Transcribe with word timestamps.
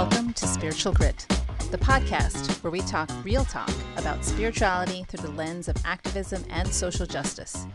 Welcome 0.00 0.32
to 0.32 0.46
Spiritual 0.46 0.94
Grit, 0.94 1.26
the 1.70 1.76
podcast 1.76 2.62
where 2.62 2.70
we 2.70 2.80
talk 2.80 3.10
real 3.22 3.44
talk 3.44 3.70
about 3.98 4.24
spirituality 4.24 5.04
through 5.06 5.28
the 5.28 5.36
lens 5.36 5.68
of 5.68 5.76
activism 5.84 6.42
and 6.48 6.66
social 6.66 7.04
justice. 7.04 7.66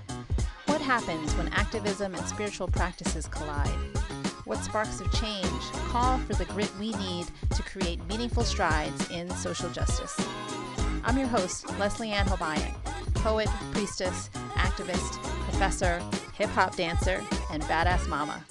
What 0.66 0.82
happens 0.82 1.36
when 1.36 1.50
activism 1.50 2.16
and 2.16 2.25
spiritual 2.25 2.68
practices 2.68 3.28
collide? 3.28 3.70
What 4.46 4.57
sparks 4.64 5.02
of 5.02 5.14
change 5.14 5.61
call 5.89 6.18
for 6.18 6.34
the 6.34 6.46
grit 6.46 6.71
we 6.80 6.93
need 6.93 7.28
to 7.52 7.61
create 7.61 8.04
meaningful 8.07 8.44
strides 8.44 9.07
in 9.12 9.30
social 9.36 9.70
justice? 9.70 10.20
I'm 11.04 11.20
your 11.20 11.28
host, 11.28 11.70
Leslie 11.78 12.10
Ann 12.10 12.26
Hobayan, 12.26 12.73
poet, 13.14 13.50
priestess, 13.71 14.32
activist, 14.56 15.21
professor, 15.43 16.01
hip 16.34 16.50
hop 16.50 16.76
dancer, 16.76 17.23
and 17.51 17.62
badass 17.65 18.07
mama. 18.10 18.43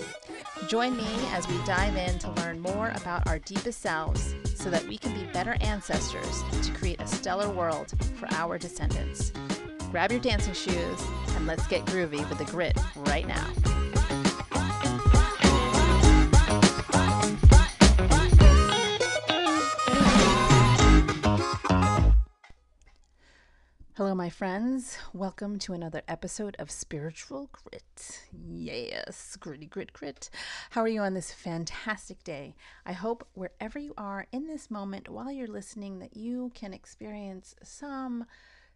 Join 0.69 0.97
me 0.97 1.07
as 1.33 1.47
we 1.47 1.59
dive 1.65 1.95
in 1.97 2.19
to 2.21 2.31
learn 2.33 2.61
more 2.61 2.91
about 2.95 3.27
our 3.29 3.39
deepest 3.39 3.83
selves 3.83 4.35
so 4.55 4.71
that 4.71 4.87
we 4.89 4.97
can 4.97 5.13
be 5.13 5.31
better 5.33 5.57
ancestors 5.61 6.43
to 6.63 6.73
create 6.73 7.01
a 7.01 7.07
stellar 7.07 7.51
world 7.51 7.93
for 8.17 8.27
our 8.33 8.57
descendants. 8.57 9.31
Grab 9.91 10.11
your 10.11 10.21
dancing 10.21 10.55
shoes 10.55 11.07
and 11.37 11.47
let's 11.47 11.67
get 11.67 11.85
groovy 11.85 12.27
with 12.29 12.39
the 12.39 12.47
grit 12.47 12.79
right 12.97 13.27
now. 13.27 13.84
Hello, 23.97 24.13
my 24.13 24.29
friends. 24.29 24.99
Welcome 25.13 25.57
to 25.61 25.73
another 25.73 26.03
episode 26.09 26.57
of 26.59 26.69
Spiritual 26.69 27.49
Grit. 27.53 28.27
Yes, 28.33 29.37
gritty, 29.37 29.67
grit, 29.67 29.93
grit. 29.93 30.31
How 30.71 30.81
are 30.81 30.89
you 30.89 31.01
on 31.01 31.15
this 31.15 31.33
fantastic 31.33 32.25
day? 32.25 32.57
I 32.85 32.91
hope 32.93 33.25
wherever 33.35 33.79
you 33.79 33.95
are 33.97 34.27
in 34.33 34.49
this 34.49 34.69
moment 34.69 35.09
while 35.09 35.31
you're 35.31 35.47
listening 35.47 36.01
that 36.01 36.17
you 36.17 36.51
can 36.57 36.75
experience 36.75 37.55
some 37.63 38.25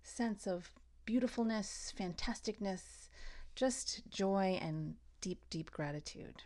sense 0.04 0.46
of 0.46 0.70
beautifulness, 1.04 1.92
fantasticness, 1.98 3.08
just 3.56 4.08
joy 4.08 4.56
and 4.62 4.94
deep, 5.20 5.40
deep 5.50 5.72
gratitude. 5.72 6.44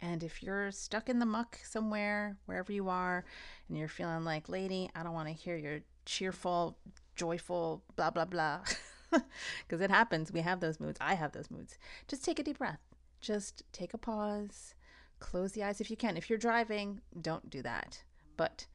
And 0.00 0.22
if 0.22 0.42
you're 0.42 0.70
stuck 0.70 1.08
in 1.08 1.18
the 1.18 1.24
muck 1.24 1.60
somewhere, 1.64 2.36
wherever 2.44 2.72
you 2.72 2.90
are, 2.90 3.24
and 3.70 3.78
you're 3.78 3.88
feeling 3.88 4.22
like, 4.22 4.50
lady, 4.50 4.90
I 4.94 5.02
don't 5.02 5.14
want 5.14 5.28
to 5.28 5.34
hear 5.34 5.56
your 5.56 5.78
cheerful, 6.04 6.76
joyful, 7.16 7.82
blah, 7.96 8.10
blah, 8.10 8.24
blah. 8.24 8.60
Because 9.10 9.82
it 9.82 9.90
happens. 9.90 10.32
We 10.32 10.40
have 10.40 10.60
those 10.60 10.80
moods. 10.80 10.98
I 10.98 11.14
have 11.14 11.32
those 11.32 11.50
moods. 11.50 11.76
Just 12.08 12.24
take 12.24 12.38
a 12.38 12.42
deep 12.42 12.56
breath. 12.58 12.80
Just 13.20 13.62
take 13.70 13.92
a 13.92 13.98
pause. 13.98 14.74
Close 15.20 15.52
the 15.52 15.62
eyes 15.62 15.80
if 15.80 15.90
you 15.90 15.96
can. 15.96 16.16
If 16.16 16.30
you're 16.30 16.38
driving, 16.38 17.02
don't 17.20 17.50
do 17.50 17.60
that. 17.62 18.02
But 18.38 18.66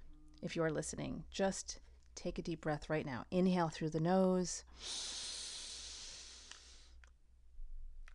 if 0.44 0.56
you 0.56 0.64
are 0.64 0.72
listening, 0.72 1.24
just 1.32 1.80
take 2.16 2.38
a 2.38 2.44
deep 2.44 2.62
breath 2.62 2.90
right 2.90 3.06
now. 3.06 3.26
Inhale 3.32 3.70
through 3.70 3.90
the 3.90 4.00
nose 4.00 4.64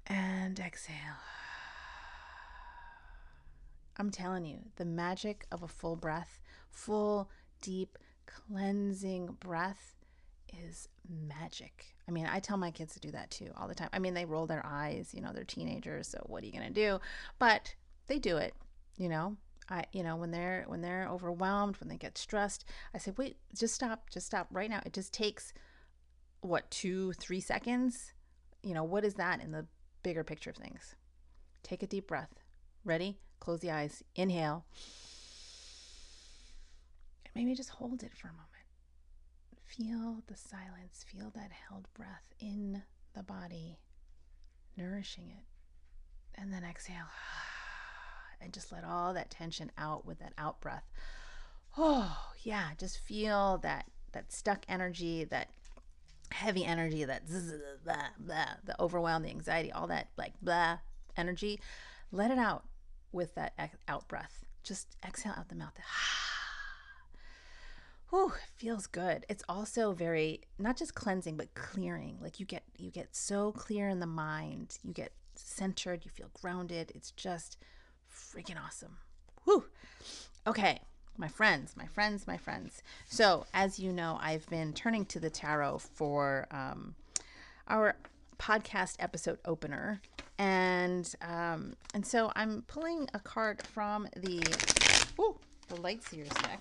and 0.06 0.58
exhale. 0.58 0.96
I'm 3.96 4.10
telling 4.10 4.44
you, 4.46 4.60
the 4.76 4.84
magic 4.84 5.46
of 5.52 5.62
a 5.62 5.68
full 5.68 5.96
breath, 5.96 6.40
full, 6.70 7.30
deep, 7.60 7.98
cleansing 8.26 9.36
breath 9.38 9.96
is 10.66 10.88
magic. 11.08 11.94
I 12.08 12.12
mean, 12.12 12.26
I 12.26 12.40
tell 12.40 12.56
my 12.56 12.70
kids 12.70 12.94
to 12.94 13.00
do 13.00 13.10
that 13.12 13.30
too 13.30 13.50
all 13.56 13.68
the 13.68 13.74
time. 13.74 13.88
I 13.92 13.98
mean, 13.98 14.14
they 14.14 14.24
roll 14.24 14.46
their 14.46 14.64
eyes, 14.64 15.10
you 15.12 15.20
know, 15.20 15.32
they're 15.32 15.44
teenagers, 15.44 16.08
so 16.08 16.22
what 16.26 16.42
are 16.42 16.46
you 16.46 16.52
going 16.52 16.66
to 16.66 16.72
do? 16.72 17.00
But 17.38 17.74
they 18.06 18.18
do 18.18 18.36
it, 18.36 18.54
you 18.96 19.08
know. 19.08 19.36
I 19.68 19.84
you 19.92 20.02
know, 20.02 20.16
when 20.16 20.32
they're 20.32 20.64
when 20.66 20.82
they're 20.82 21.08
overwhelmed, 21.08 21.76
when 21.78 21.88
they 21.88 21.96
get 21.96 22.18
stressed, 22.18 22.64
I 22.94 22.98
say, 22.98 23.12
"Wait, 23.16 23.36
just 23.56 23.74
stop. 23.74 24.10
Just 24.10 24.26
stop 24.26 24.48
right 24.50 24.68
now. 24.68 24.80
It 24.84 24.92
just 24.92 25.14
takes 25.14 25.52
what, 26.40 26.70
2 26.70 27.12
3 27.12 27.40
seconds? 27.40 28.12
You 28.62 28.74
know, 28.74 28.84
what 28.84 29.04
is 29.04 29.14
that 29.14 29.40
in 29.40 29.52
the 29.52 29.66
bigger 30.02 30.24
picture 30.24 30.50
of 30.50 30.56
things?" 30.56 30.96
Take 31.62 31.82
a 31.82 31.86
deep 31.86 32.08
breath. 32.08 32.42
Ready? 32.84 33.18
Close 33.38 33.60
the 33.60 33.70
eyes. 33.70 34.02
Inhale. 34.16 34.64
And 37.24 37.34
maybe 37.34 37.54
just 37.54 37.70
hold 37.70 38.02
it 38.02 38.16
for 38.16 38.28
a 38.28 38.32
moment. 38.32 38.51
Feel 39.76 40.18
the 40.26 40.36
silence, 40.36 41.02
feel 41.08 41.32
that 41.34 41.50
held 41.50 41.88
breath 41.94 42.34
in 42.38 42.82
the 43.14 43.22
body, 43.22 43.78
nourishing 44.76 45.30
it. 45.30 45.44
And 46.34 46.52
then 46.52 46.64
exhale. 46.64 47.06
And 48.42 48.52
just 48.52 48.72
let 48.72 48.82
all 48.82 49.14
that 49.14 49.30
tension 49.30 49.70
out 49.78 50.04
with 50.04 50.18
that 50.18 50.32
out 50.36 50.60
breath. 50.60 50.82
Oh, 51.78 52.32
yeah, 52.42 52.70
just 52.76 52.98
feel 52.98 53.58
that 53.58 53.86
that 54.10 54.32
stuck 54.32 54.64
energy, 54.68 55.22
that 55.22 55.48
heavy 56.32 56.64
energy, 56.64 57.04
that 57.04 57.28
zzz, 57.28 57.52
blah, 57.84 58.08
blah, 58.18 58.54
the 58.64 58.74
overwhelm, 58.82 59.22
the 59.22 59.30
anxiety, 59.30 59.70
all 59.70 59.86
that 59.86 60.08
like 60.18 60.32
blah 60.42 60.78
energy. 61.16 61.60
Let 62.10 62.32
it 62.32 62.38
out 62.38 62.64
with 63.12 63.36
that 63.36 63.54
out 63.86 64.08
breath. 64.08 64.44
Just 64.64 64.96
exhale 65.06 65.34
out 65.38 65.48
the 65.48 65.54
mouth. 65.54 65.74
Ah, 65.84 66.31
Whew, 68.12 68.34
feels 68.56 68.86
good. 68.86 69.24
It's 69.30 69.42
also 69.48 69.92
very 69.92 70.42
not 70.58 70.76
just 70.76 70.94
cleansing 70.94 71.38
but 71.38 71.54
clearing. 71.54 72.18
Like 72.20 72.38
you 72.38 72.44
get 72.44 72.62
you 72.76 72.90
get 72.90 73.16
so 73.16 73.52
clear 73.52 73.88
in 73.88 74.00
the 74.00 74.06
mind. 74.06 74.76
You 74.84 74.92
get 74.92 75.12
centered, 75.34 76.04
you 76.04 76.10
feel 76.10 76.28
grounded. 76.34 76.92
It's 76.94 77.10
just 77.12 77.56
freaking 78.14 78.62
awesome. 78.62 78.98
Whew. 79.44 79.64
Okay, 80.46 80.80
my 81.16 81.28
friends, 81.28 81.74
my 81.74 81.86
friends, 81.86 82.26
my 82.26 82.36
friends. 82.36 82.82
So, 83.06 83.46
as 83.54 83.78
you 83.78 83.94
know, 83.94 84.18
I've 84.20 84.46
been 84.50 84.74
turning 84.74 85.06
to 85.06 85.18
the 85.18 85.30
tarot 85.30 85.78
for 85.78 86.46
um, 86.50 86.94
our 87.66 87.96
podcast 88.38 88.96
episode 88.98 89.38
opener, 89.46 90.02
and 90.36 91.10
um, 91.22 91.72
and 91.94 92.04
so 92.04 92.30
I'm 92.36 92.60
pulling 92.66 93.08
a 93.14 93.20
card 93.20 93.66
from 93.66 94.06
the 94.14 94.42
ooh, 95.18 95.38
the 95.68 95.80
light 95.80 96.02
Lightseers 96.02 96.42
deck 96.42 96.60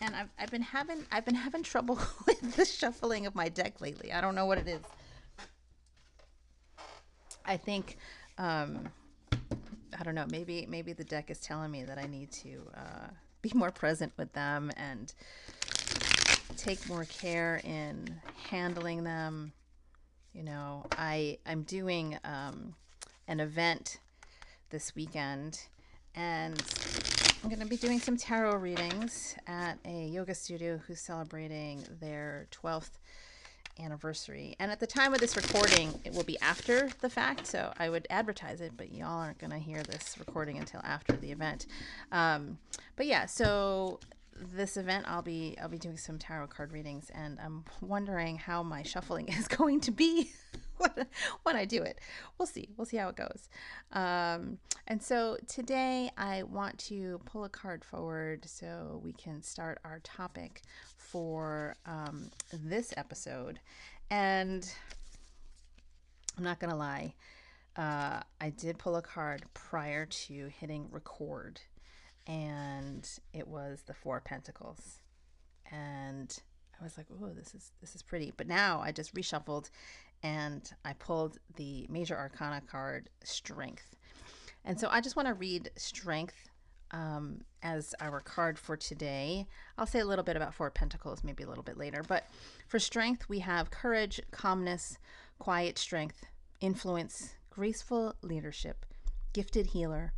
and 0.00 0.14
I've, 0.14 0.28
I've 0.38 0.50
been 0.50 0.62
having 0.62 1.04
I've 1.10 1.24
been 1.24 1.34
having 1.34 1.62
trouble 1.62 1.98
with 2.26 2.56
the 2.56 2.64
shuffling 2.64 3.26
of 3.26 3.34
my 3.34 3.48
deck 3.48 3.80
lately. 3.80 4.12
I 4.12 4.20
don't 4.20 4.34
know 4.34 4.46
what 4.46 4.58
it 4.58 4.68
is. 4.68 4.82
I 7.46 7.56
think 7.56 7.98
um, 8.38 8.88
I 9.98 10.02
don't 10.02 10.14
know. 10.14 10.26
Maybe 10.30 10.66
maybe 10.68 10.92
the 10.92 11.04
deck 11.04 11.30
is 11.30 11.40
telling 11.40 11.70
me 11.70 11.84
that 11.84 11.98
I 11.98 12.06
need 12.06 12.30
to 12.32 12.62
uh, 12.76 13.08
be 13.42 13.52
more 13.54 13.70
present 13.70 14.12
with 14.16 14.32
them 14.32 14.70
and 14.76 15.12
take 16.56 16.88
more 16.88 17.04
care 17.04 17.60
in 17.64 18.20
handling 18.50 19.04
them. 19.04 19.52
You 20.32 20.42
know, 20.42 20.86
I 20.92 21.38
I'm 21.46 21.62
doing 21.62 22.18
um, 22.24 22.74
an 23.28 23.40
event 23.40 23.98
this 24.70 24.94
weekend, 24.96 25.60
and 26.14 26.60
I'm 27.44 27.50
going 27.50 27.60
to 27.60 27.66
be 27.66 27.76
doing 27.76 28.00
some 28.00 28.16
tarot 28.16 28.56
readings 28.56 29.36
at 29.46 29.78
a 29.84 30.06
yoga 30.06 30.34
studio 30.34 30.80
who's 30.86 30.98
celebrating 30.98 31.84
their 32.00 32.46
12th 32.50 32.92
anniversary. 33.78 34.56
And 34.58 34.72
at 34.72 34.80
the 34.80 34.86
time 34.86 35.12
of 35.12 35.20
this 35.20 35.36
recording, 35.36 35.92
it 36.06 36.14
will 36.14 36.24
be 36.24 36.40
after 36.40 36.88
the 37.02 37.10
fact, 37.10 37.46
so 37.46 37.70
I 37.78 37.90
would 37.90 38.06
advertise 38.08 38.62
it, 38.62 38.72
but 38.78 38.92
y'all 38.92 39.20
aren't 39.20 39.36
going 39.36 39.50
to 39.50 39.58
hear 39.58 39.82
this 39.82 40.16
recording 40.18 40.56
until 40.56 40.80
after 40.84 41.12
the 41.16 41.32
event. 41.32 41.66
Um, 42.12 42.56
but 42.96 43.04
yeah, 43.04 43.26
so 43.26 44.00
this 44.54 44.78
event 44.78 45.04
I'll 45.06 45.20
be 45.20 45.54
I'll 45.60 45.68
be 45.68 45.78
doing 45.78 45.98
some 45.98 46.18
tarot 46.18 46.46
card 46.46 46.72
readings 46.72 47.10
and 47.14 47.38
I'm 47.38 47.64
wondering 47.82 48.36
how 48.38 48.62
my 48.62 48.82
shuffling 48.82 49.28
is 49.38 49.48
going 49.48 49.80
to 49.82 49.90
be 49.90 50.32
when 51.42 51.56
I 51.56 51.64
do 51.64 51.82
it. 51.82 51.98
We'll 52.38 52.46
see. 52.46 52.68
We'll 52.76 52.86
see 52.86 52.96
how 52.96 53.08
it 53.08 53.16
goes. 53.16 53.48
Um, 53.92 54.58
and 54.86 55.02
so 55.02 55.36
today 55.48 56.10
I 56.16 56.42
want 56.44 56.78
to 56.80 57.20
pull 57.24 57.44
a 57.44 57.48
card 57.48 57.84
forward 57.84 58.44
so 58.46 59.00
we 59.02 59.12
can 59.12 59.42
start 59.42 59.78
our 59.84 60.00
topic 60.00 60.62
for 60.96 61.76
um, 61.86 62.30
this 62.52 62.92
episode. 62.96 63.60
And 64.10 64.70
I'm 66.36 66.44
not 66.44 66.58
going 66.58 66.70
to 66.70 66.76
lie, 66.76 67.14
uh, 67.76 68.20
I 68.40 68.50
did 68.50 68.78
pull 68.78 68.96
a 68.96 69.02
card 69.02 69.42
prior 69.52 70.06
to 70.06 70.48
hitting 70.48 70.88
record, 70.90 71.60
and 72.26 73.08
it 73.32 73.48
was 73.48 73.82
the 73.86 73.94
Four 73.94 74.20
Pentacles. 74.20 75.00
And 75.70 76.36
I 76.80 76.84
was 76.84 76.96
like, 76.96 77.06
"Oh, 77.10 77.30
this 77.30 77.54
is 77.54 77.72
this 77.80 77.94
is 77.94 78.02
pretty." 78.02 78.32
But 78.36 78.46
now 78.46 78.80
I 78.80 78.92
just 78.92 79.14
reshuffled 79.14 79.70
and 80.24 80.72
I 80.86 80.94
pulled 80.94 81.38
the 81.56 81.86
major 81.90 82.16
arcana 82.16 82.62
card, 82.66 83.10
Strength. 83.22 83.94
And 84.64 84.80
so 84.80 84.88
I 84.90 85.02
just 85.02 85.16
want 85.16 85.28
to 85.28 85.34
read 85.34 85.70
Strength 85.76 86.48
um, 86.92 87.42
as 87.62 87.94
our 88.00 88.20
card 88.20 88.58
for 88.58 88.74
today. 88.76 89.46
I'll 89.76 89.86
say 89.86 90.00
a 90.00 90.06
little 90.06 90.24
bit 90.24 90.36
about 90.36 90.54
Four 90.54 90.70
Pentacles 90.70 91.22
maybe 91.22 91.42
a 91.42 91.48
little 91.48 91.62
bit 91.62 91.76
later. 91.76 92.02
But 92.08 92.26
for 92.66 92.78
Strength, 92.78 93.28
we 93.28 93.40
have 93.40 93.70
courage, 93.70 94.18
calmness, 94.30 94.96
quiet 95.38 95.76
strength, 95.76 96.24
influence, 96.60 97.34
graceful 97.50 98.14
leadership, 98.22 98.86
gifted 99.34 99.66
healer, 99.66 100.14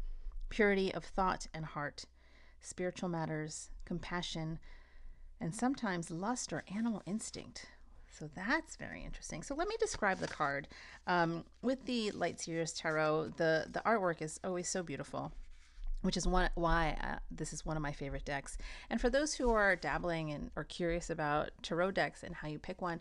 purity 0.51 0.95
of 0.95 1.05
thought 1.05 1.49
and 1.53 1.65
heart, 1.65 2.05
spiritual 2.61 3.09
matters, 3.09 3.71
compassion, 3.85 4.61
and 5.41 5.53
sometimes 5.53 6.13
lust 6.13 6.53
or 6.53 6.63
animal 6.73 7.03
instinct. 7.07 7.67
So 8.19 8.31
that's 8.35 8.77
very 8.77 9.05
interesting. 9.05 9.43
So 9.43 9.55
let 9.55 9.69
me 9.69 9.77
describe 9.79 10.19
the 10.19 10.29
card. 10.29 10.69
Um, 11.07 11.45
with 11.63 11.85
the 11.85 12.11
Light 12.13 12.41
Seers 12.41 12.73
Tarot, 12.73 13.33
the, 13.37 13.67
the 13.71 13.83
artwork 13.85 14.23
is 14.23 14.41
always 14.45 14.69
so 14.69 14.83
beautiful 14.83 15.33
which 16.03 16.17
is 16.17 16.27
one 16.27 16.49
why 16.55 16.97
uh, 17.03 17.17
this 17.33 17.53
is 17.53 17.67
one 17.67 17.77
of 17.77 17.83
my 17.83 17.91
favorite 17.91 18.25
decks. 18.25 18.57
And 18.91 19.01
for 19.01 19.11
those 19.11 19.35
who 19.35 19.51
are 19.51 19.75
dabbling 19.75 20.31
and 20.31 20.51
or 20.55 20.63
curious 20.63 21.11
about 21.11 21.51
tarot 21.63 21.93
decks 21.93 22.23
and 22.23 22.35
how 22.35 22.47
you 22.47 22.61
pick 22.61 22.81
one, 22.81 23.01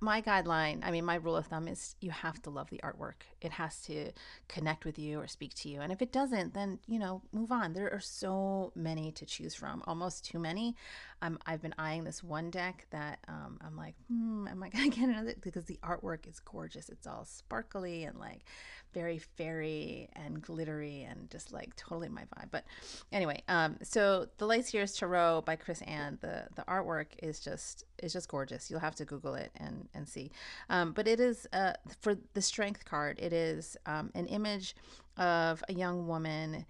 my 0.00 0.20
guideline, 0.20 0.80
I 0.82 0.90
mean, 0.90 1.04
my 1.04 1.14
rule 1.14 1.36
of 1.36 1.46
thumb 1.46 1.66
is 1.66 1.96
you 2.00 2.10
have 2.10 2.42
to 2.42 2.50
love 2.50 2.68
the 2.68 2.80
artwork. 2.84 3.22
It 3.40 3.52
has 3.52 3.80
to 3.82 4.10
connect 4.48 4.84
with 4.84 4.98
you 4.98 5.20
or 5.20 5.26
speak 5.26 5.54
to 5.54 5.68
you. 5.70 5.80
And 5.80 5.90
if 5.90 6.02
it 6.02 6.12
doesn't, 6.12 6.52
then, 6.52 6.80
you 6.86 6.98
know, 6.98 7.22
move 7.32 7.50
on. 7.50 7.72
There 7.72 7.90
are 7.90 8.00
so 8.00 8.72
many 8.74 9.10
to 9.12 9.24
choose 9.24 9.54
from, 9.54 9.82
almost 9.86 10.24
too 10.24 10.38
many. 10.38 10.76
Um, 11.22 11.38
I've 11.46 11.60
been 11.60 11.74
eyeing 11.78 12.04
this 12.04 12.22
one 12.22 12.50
deck 12.50 12.86
that 12.90 13.18
um, 13.28 13.58
I'm 13.64 13.76
like, 13.76 13.94
hmm, 14.08 14.48
am 14.48 14.62
I 14.62 14.68
to 14.70 14.88
get 14.90 15.08
another? 15.08 15.34
Because 15.40 15.64
the 15.64 15.78
artwork 15.82 16.28
is 16.28 16.40
gorgeous. 16.40 16.88
It's 16.88 17.06
all 17.06 17.24
sparkly 17.24 18.04
and 18.04 18.18
like 18.18 18.44
very 18.92 19.18
fairy 19.18 20.08
and 20.14 20.42
glittery 20.42 21.02
and 21.02 21.30
just 21.30 21.52
like 21.52 21.74
totally 21.76 22.08
my 22.08 22.22
vibe. 22.22 22.50
But 22.50 22.64
anyway, 23.12 23.42
um, 23.48 23.76
so 23.82 24.26
the 24.38 24.46
Light 24.46 24.66
Seers 24.66 24.94
Tarot 24.94 25.42
by 25.42 25.56
Chris-Anne, 25.56 26.18
the 26.20 26.46
the 26.56 26.62
artwork 26.62 27.06
is 27.22 27.40
just 27.40 27.84
is 28.02 28.12
just 28.12 28.28
gorgeous. 28.28 28.70
You'll 28.70 28.80
have 28.80 28.96
to 28.96 29.04
Google 29.04 29.34
it 29.34 29.50
and 29.56 29.88
and 29.94 30.08
see. 30.08 30.30
Um, 30.68 30.92
but 30.92 31.06
it 31.06 31.20
is 31.20 31.46
uh, 31.52 31.74
for 32.00 32.16
the 32.34 32.42
Strength 32.42 32.84
card. 32.84 33.18
It 33.20 33.32
is 33.32 33.76
um, 33.86 34.10
an 34.14 34.26
image 34.26 34.74
of 35.16 35.62
a 35.68 35.74
young 35.74 36.06
woman 36.06 36.66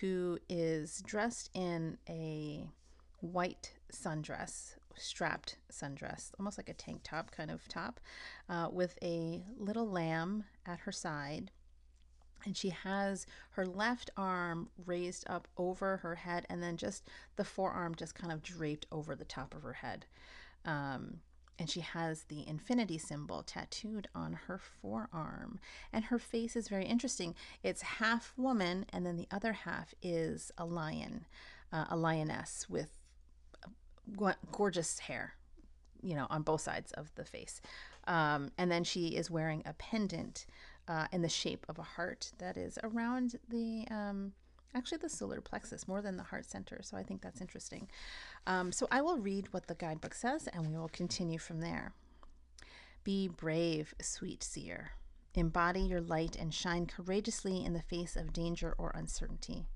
who 0.00 0.38
is 0.48 1.02
dressed 1.06 1.50
in 1.54 1.98
a 2.08 2.66
white 3.20 3.72
sundress 3.92 4.74
strapped 4.96 5.56
sundress, 5.70 6.32
almost 6.38 6.58
like 6.58 6.68
a 6.68 6.74
tank 6.74 7.00
top 7.02 7.30
kind 7.30 7.50
of 7.50 7.66
top, 7.68 8.00
uh, 8.48 8.68
with 8.70 8.98
a 9.02 9.44
little 9.58 9.88
lamb 9.88 10.44
at 10.66 10.80
her 10.80 10.92
side. 10.92 11.50
And 12.44 12.56
she 12.56 12.70
has 12.70 13.26
her 13.50 13.64
left 13.64 14.10
arm 14.16 14.68
raised 14.84 15.24
up 15.28 15.46
over 15.56 15.98
her 15.98 16.16
head 16.16 16.44
and 16.50 16.60
then 16.62 16.76
just 16.76 17.06
the 17.36 17.44
forearm 17.44 17.94
just 17.94 18.16
kind 18.16 18.32
of 18.32 18.42
draped 18.42 18.86
over 18.90 19.14
the 19.14 19.24
top 19.24 19.54
of 19.54 19.62
her 19.62 19.74
head. 19.74 20.06
Um, 20.64 21.20
and 21.58 21.70
she 21.70 21.80
has 21.80 22.24
the 22.24 22.46
infinity 22.48 22.98
symbol 22.98 23.44
tattooed 23.44 24.08
on 24.12 24.32
her 24.32 24.58
forearm. 24.58 25.60
And 25.92 26.06
her 26.06 26.18
face 26.18 26.56
is 26.56 26.66
very 26.66 26.86
interesting. 26.86 27.36
It's 27.62 27.82
half 27.82 28.32
woman 28.36 28.86
and 28.92 29.06
then 29.06 29.16
the 29.16 29.28
other 29.30 29.52
half 29.52 29.94
is 30.02 30.50
a 30.58 30.64
lion 30.64 31.26
uh, 31.72 31.86
a 31.88 31.96
lioness 31.96 32.66
with 32.68 32.98
gorgeous 34.50 34.98
hair 35.00 35.34
you 36.02 36.14
know 36.14 36.26
on 36.30 36.42
both 36.42 36.60
sides 36.60 36.92
of 36.92 37.14
the 37.14 37.24
face 37.24 37.60
um, 38.06 38.50
and 38.58 38.70
then 38.70 38.84
she 38.84 39.08
is 39.08 39.30
wearing 39.30 39.62
a 39.64 39.72
pendant 39.74 40.46
uh, 40.88 41.06
in 41.12 41.22
the 41.22 41.28
shape 41.28 41.64
of 41.68 41.78
a 41.78 41.82
heart 41.82 42.32
that 42.38 42.56
is 42.56 42.78
around 42.82 43.36
the 43.48 43.86
um, 43.90 44.32
actually 44.74 44.98
the 44.98 45.08
solar 45.08 45.40
plexus 45.40 45.86
more 45.86 46.02
than 46.02 46.16
the 46.16 46.22
heart 46.22 46.44
center. 46.44 46.80
So 46.82 46.96
I 46.96 47.02
think 47.02 47.22
that's 47.22 47.40
interesting. 47.40 47.88
Um, 48.46 48.72
so 48.72 48.88
I 48.90 49.02
will 49.02 49.18
read 49.18 49.52
what 49.52 49.66
the 49.66 49.74
guidebook 49.74 50.14
says 50.14 50.48
and 50.52 50.66
we 50.66 50.76
will 50.76 50.88
continue 50.88 51.38
from 51.38 51.60
there. 51.60 51.92
Be 53.04 53.28
brave, 53.28 53.94
sweet 54.00 54.42
seer. 54.42 54.92
Embody 55.34 55.80
your 55.80 56.00
light 56.00 56.36
and 56.36 56.52
shine 56.52 56.86
courageously 56.86 57.64
in 57.64 57.72
the 57.72 57.82
face 57.82 58.16
of 58.16 58.32
danger 58.32 58.74
or 58.78 58.92
uncertainty. 58.94 59.66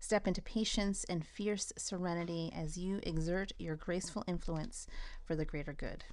Step 0.00 0.26
into 0.26 0.42
patience 0.42 1.04
and 1.04 1.26
fierce 1.26 1.72
serenity 1.76 2.50
as 2.56 2.76
you 2.78 3.00
exert 3.02 3.52
your 3.58 3.76
graceful 3.76 4.24
influence 4.26 4.86
for 5.22 5.36
the 5.36 5.44
greater 5.44 5.74
good. 5.74 6.04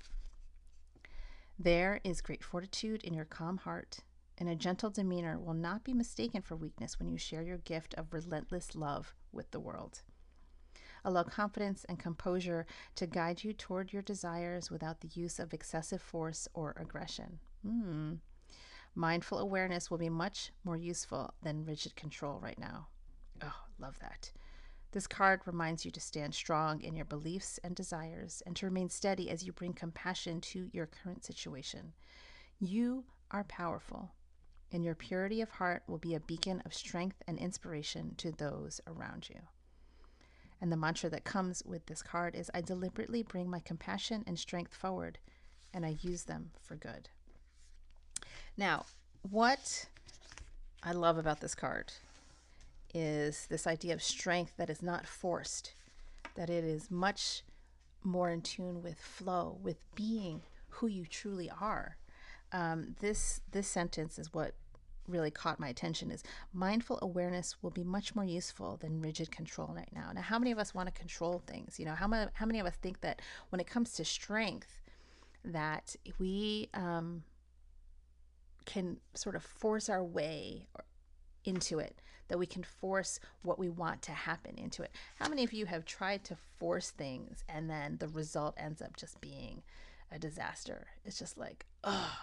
There 1.58 2.02
is 2.04 2.22
great 2.22 2.44
fortitude 2.44 3.04
in 3.04 3.14
your 3.14 3.26
calm 3.26 3.58
heart 3.58 4.02
and 4.38 4.50
a 4.50 4.56
gentle 4.56 4.90
demeanor 4.90 5.40
will 5.40 5.54
not 5.54 5.84
be 5.84 5.94
mistaken 5.94 6.42
for 6.42 6.56
weakness 6.56 7.00
when 7.00 7.08
you 7.08 7.18
share 7.18 7.42
your 7.42 7.58
gift 7.58 7.96
of 7.96 8.14
relentless 8.14 8.76
love 8.76 9.16
with 9.32 9.50
the 9.52 9.60
world. 9.60 10.04
Allow 11.04 11.24
confidence 11.24 11.86
and 11.88 11.98
composure 11.98 12.66
to 12.96 13.08
guide 13.08 13.44
you 13.44 13.54
toward 13.54 13.94
your 13.94 14.02
desires 14.02 14.70
without 14.70 15.00
the 15.00 15.10
use 15.14 15.40
of 15.40 15.54
excessive 15.54 16.02
force 16.02 16.48
or 16.54 16.76
aggression. 16.80 17.40
Hmm. 17.66 18.16
Mindful 18.94 19.40
awareness 19.40 19.90
will 19.90 19.98
be 19.98 20.10
much 20.10 20.52
more 20.64 20.78
useful 20.78 21.34
than 21.42 21.66
rigid 21.66 21.96
control 21.96 22.40
right 22.40 22.60
now. 22.60 22.88
Oh, 23.42 23.64
love 23.80 24.00
that. 24.00 24.32
This 24.92 25.08
card 25.08 25.42
reminds 25.46 25.86
you 25.86 25.92
to 25.92 26.00
stand 26.00 26.34
strong 26.34 26.82
in 26.82 26.96
your 26.96 27.06
beliefs 27.06 27.60
and 27.64 27.76
desires 27.76 28.42
and 28.46 28.56
to 28.56 28.66
remain 28.66 28.90
steady 28.90 29.30
as 29.30 29.44
you 29.44 29.52
bring 29.52 29.74
compassion 29.74 30.42
to 30.42 30.70
your 30.72 30.86
current 30.86 31.26
situation. 31.26 31.94
You 32.60 33.04
are 33.30 33.44
powerful 33.44 34.12
and 34.72 34.84
your 34.84 34.96
purity 34.96 35.42
of 35.42 35.50
heart 35.50 35.84
will 35.88 35.98
be 35.98 36.16
a 36.16 36.20
beacon 36.20 36.62
of 36.66 36.74
strength 36.74 37.22
and 37.28 37.38
inspiration 37.38 38.16
to 38.18 38.32
those 38.32 38.82
around 38.88 39.30
you. 39.30 39.40
And 40.60 40.72
the 40.72 40.78
mantra 40.78 41.10
that 41.10 41.24
comes 41.24 41.64
with 41.66 41.86
this 41.86 42.02
card 42.02 42.36
is 42.36 42.52
I 42.54 42.62
deliberately 42.62 43.24
bring 43.24 43.50
my 43.50 43.60
compassion 43.60 44.24
and 44.26 44.40
strength 44.40 44.74
forward, 44.74 45.20
and 45.74 45.86
I 45.86 45.98
use 46.02 46.24
them 46.24 46.52
for 46.62 46.76
good. 46.76 47.10
Now, 48.58 48.86
what 49.22 49.88
I 50.82 50.92
love 50.94 51.18
about 51.18 51.42
this 51.42 51.56
card 51.56 51.94
is 52.94 53.48
this 53.50 53.68
idea 53.68 53.94
of 53.94 54.02
strength 54.02 54.54
that 54.58 54.70
is 54.70 54.82
not 54.82 55.06
forced, 55.06 55.74
that 56.36 56.50
it 56.50 56.64
is 56.64 56.90
much 56.90 57.44
more 58.04 58.30
in 58.30 58.42
tune 58.42 58.82
with 58.82 59.00
flow, 59.00 59.58
with 59.62 59.78
being 59.96 60.42
who 60.70 60.88
you 60.88 61.06
truly 61.06 61.50
are 61.50 61.98
um, 62.52 62.96
this 63.00 63.42
this 63.52 63.68
sentence 63.68 64.18
is 64.18 64.34
what 64.34 64.54
really 65.08 65.32
caught 65.32 65.58
my 65.58 65.70
attention 65.70 66.12
is 66.12 66.22
mindful 66.52 67.00
awareness 67.02 67.56
will 67.62 67.70
be 67.70 67.84
much 67.84 68.14
more 68.14 68.26
useful 68.26 68.76
than 68.76 69.02
rigid 69.02 69.32
control 69.32 69.72
right 69.74 69.90
now. 69.94 70.12
Now, 70.14 70.22
how 70.22 70.38
many 70.38 70.52
of 70.52 70.60
us 70.60 70.76
want 70.76 70.88
to 70.88 71.00
control 71.00 71.42
things? 71.48 71.80
You 71.80 71.86
know, 71.86 71.96
how 71.96 72.08
many, 72.08 72.30
how 72.34 72.46
many 72.46 72.60
of 72.60 72.66
us 72.66 72.76
think 72.82 73.00
that 73.02 73.22
when 73.50 73.62
it 73.62 73.68
comes 73.68 73.94
to 73.94 74.06
strength, 74.06 74.82
that 75.46 75.96
we 76.20 76.68
um, 76.74 77.24
can 78.66 78.98
sort 79.14 79.38
of 79.38 79.44
force 79.44 79.88
our 79.88 80.04
way 80.04 80.68
into 81.48 81.80
it, 81.80 82.02
that 82.28 82.38
we 82.38 82.46
can 82.46 82.64
force 82.64 83.20
what 83.42 83.58
we 83.58 83.70
want 83.70 84.02
to 84.04 84.12
happen 84.12 84.58
into 84.58 84.84
it? 84.84 84.92
How 85.20 85.30
many 85.30 85.44
of 85.44 85.54
you 85.54 85.66
have 85.66 85.86
tried 85.86 86.24
to 86.26 86.38
force 86.60 86.92
things 86.92 87.44
and 87.48 87.70
then 87.70 87.98
the 88.00 88.08
result 88.08 88.56
ends 88.58 88.82
up 88.82 88.98
just 88.98 89.22
being 89.22 89.64
a 90.12 90.20
disaster? 90.20 90.88
It's 91.06 91.18
just 91.18 91.38
like, 91.38 91.66
oh, 91.84 92.18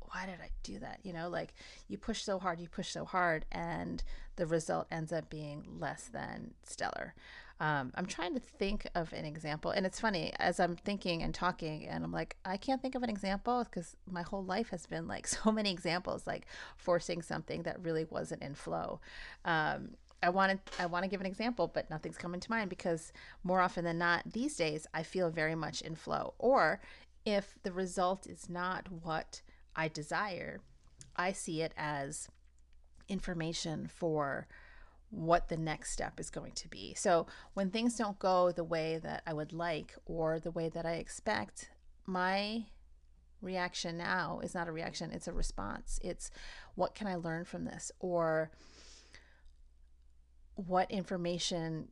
why 0.00 0.26
did 0.26 0.40
I 0.40 0.50
do 0.62 0.78
that? 0.78 1.00
You 1.02 1.12
know, 1.12 1.28
like 1.28 1.54
you 1.88 1.98
push 1.98 2.22
so 2.22 2.38
hard, 2.38 2.60
you 2.60 2.68
push 2.68 2.88
so 2.88 3.04
hard, 3.04 3.44
and 3.52 4.02
the 4.36 4.46
result 4.46 4.86
ends 4.90 5.12
up 5.12 5.28
being 5.28 5.64
less 5.78 6.04
than 6.12 6.54
stellar. 6.62 7.14
Um, 7.60 7.92
I'm 7.94 8.06
trying 8.06 8.34
to 8.34 8.40
think 8.40 8.86
of 8.94 9.12
an 9.12 9.24
example, 9.24 9.70
and 9.70 9.86
it's 9.86 10.00
funny 10.00 10.32
as 10.38 10.58
I'm 10.58 10.74
thinking 10.74 11.22
and 11.22 11.32
talking, 11.32 11.86
and 11.86 12.04
I'm 12.04 12.12
like, 12.12 12.36
I 12.44 12.56
can't 12.56 12.82
think 12.82 12.94
of 12.94 13.02
an 13.02 13.10
example 13.10 13.64
because 13.64 13.96
my 14.10 14.22
whole 14.22 14.44
life 14.44 14.70
has 14.70 14.86
been 14.86 15.06
like 15.06 15.26
so 15.28 15.52
many 15.52 15.70
examples, 15.70 16.26
like 16.26 16.46
forcing 16.76 17.22
something 17.22 17.62
that 17.62 17.82
really 17.82 18.04
wasn't 18.04 18.42
in 18.42 18.54
flow. 18.54 19.00
Um, 19.44 19.90
I 20.22 20.30
wanted 20.30 20.60
I 20.78 20.86
want 20.86 21.04
to 21.04 21.10
give 21.10 21.20
an 21.20 21.26
example, 21.26 21.70
but 21.72 21.90
nothing's 21.90 22.16
coming 22.16 22.40
to 22.40 22.50
mind 22.50 22.70
because 22.70 23.12
more 23.42 23.60
often 23.60 23.84
than 23.84 23.98
not 23.98 24.32
these 24.32 24.56
days 24.56 24.86
I 24.94 25.02
feel 25.02 25.30
very 25.30 25.54
much 25.54 25.82
in 25.82 25.94
flow. 25.94 26.32
Or 26.38 26.80
if 27.26 27.56
the 27.62 27.72
result 27.72 28.26
is 28.26 28.48
not 28.48 28.88
what 28.90 29.42
I 29.76 29.88
desire, 29.88 30.60
I 31.14 31.32
see 31.32 31.60
it 31.60 31.72
as 31.76 32.28
information 33.08 33.86
for 33.86 34.46
what 35.14 35.48
the 35.48 35.56
next 35.56 35.92
step 35.92 36.18
is 36.18 36.30
going 36.30 36.52
to 36.52 36.68
be. 36.68 36.94
So 36.94 37.26
when 37.54 37.70
things 37.70 37.96
don't 37.96 38.18
go 38.18 38.50
the 38.50 38.64
way 38.64 38.98
that 38.98 39.22
I 39.26 39.32
would 39.32 39.52
like 39.52 39.94
or 40.06 40.40
the 40.40 40.50
way 40.50 40.68
that 40.68 40.84
I 40.84 40.94
expect, 40.94 41.70
my 42.06 42.64
reaction 43.40 43.96
now 43.96 44.40
is 44.42 44.54
not 44.54 44.68
a 44.68 44.72
reaction, 44.72 45.12
it's 45.12 45.28
a 45.28 45.32
response. 45.32 46.00
It's 46.02 46.30
what 46.74 46.94
can 46.94 47.06
I 47.06 47.14
learn 47.14 47.44
from 47.44 47.64
this? 47.64 47.92
Or 48.00 48.50
what 50.54 50.90
information 50.90 51.88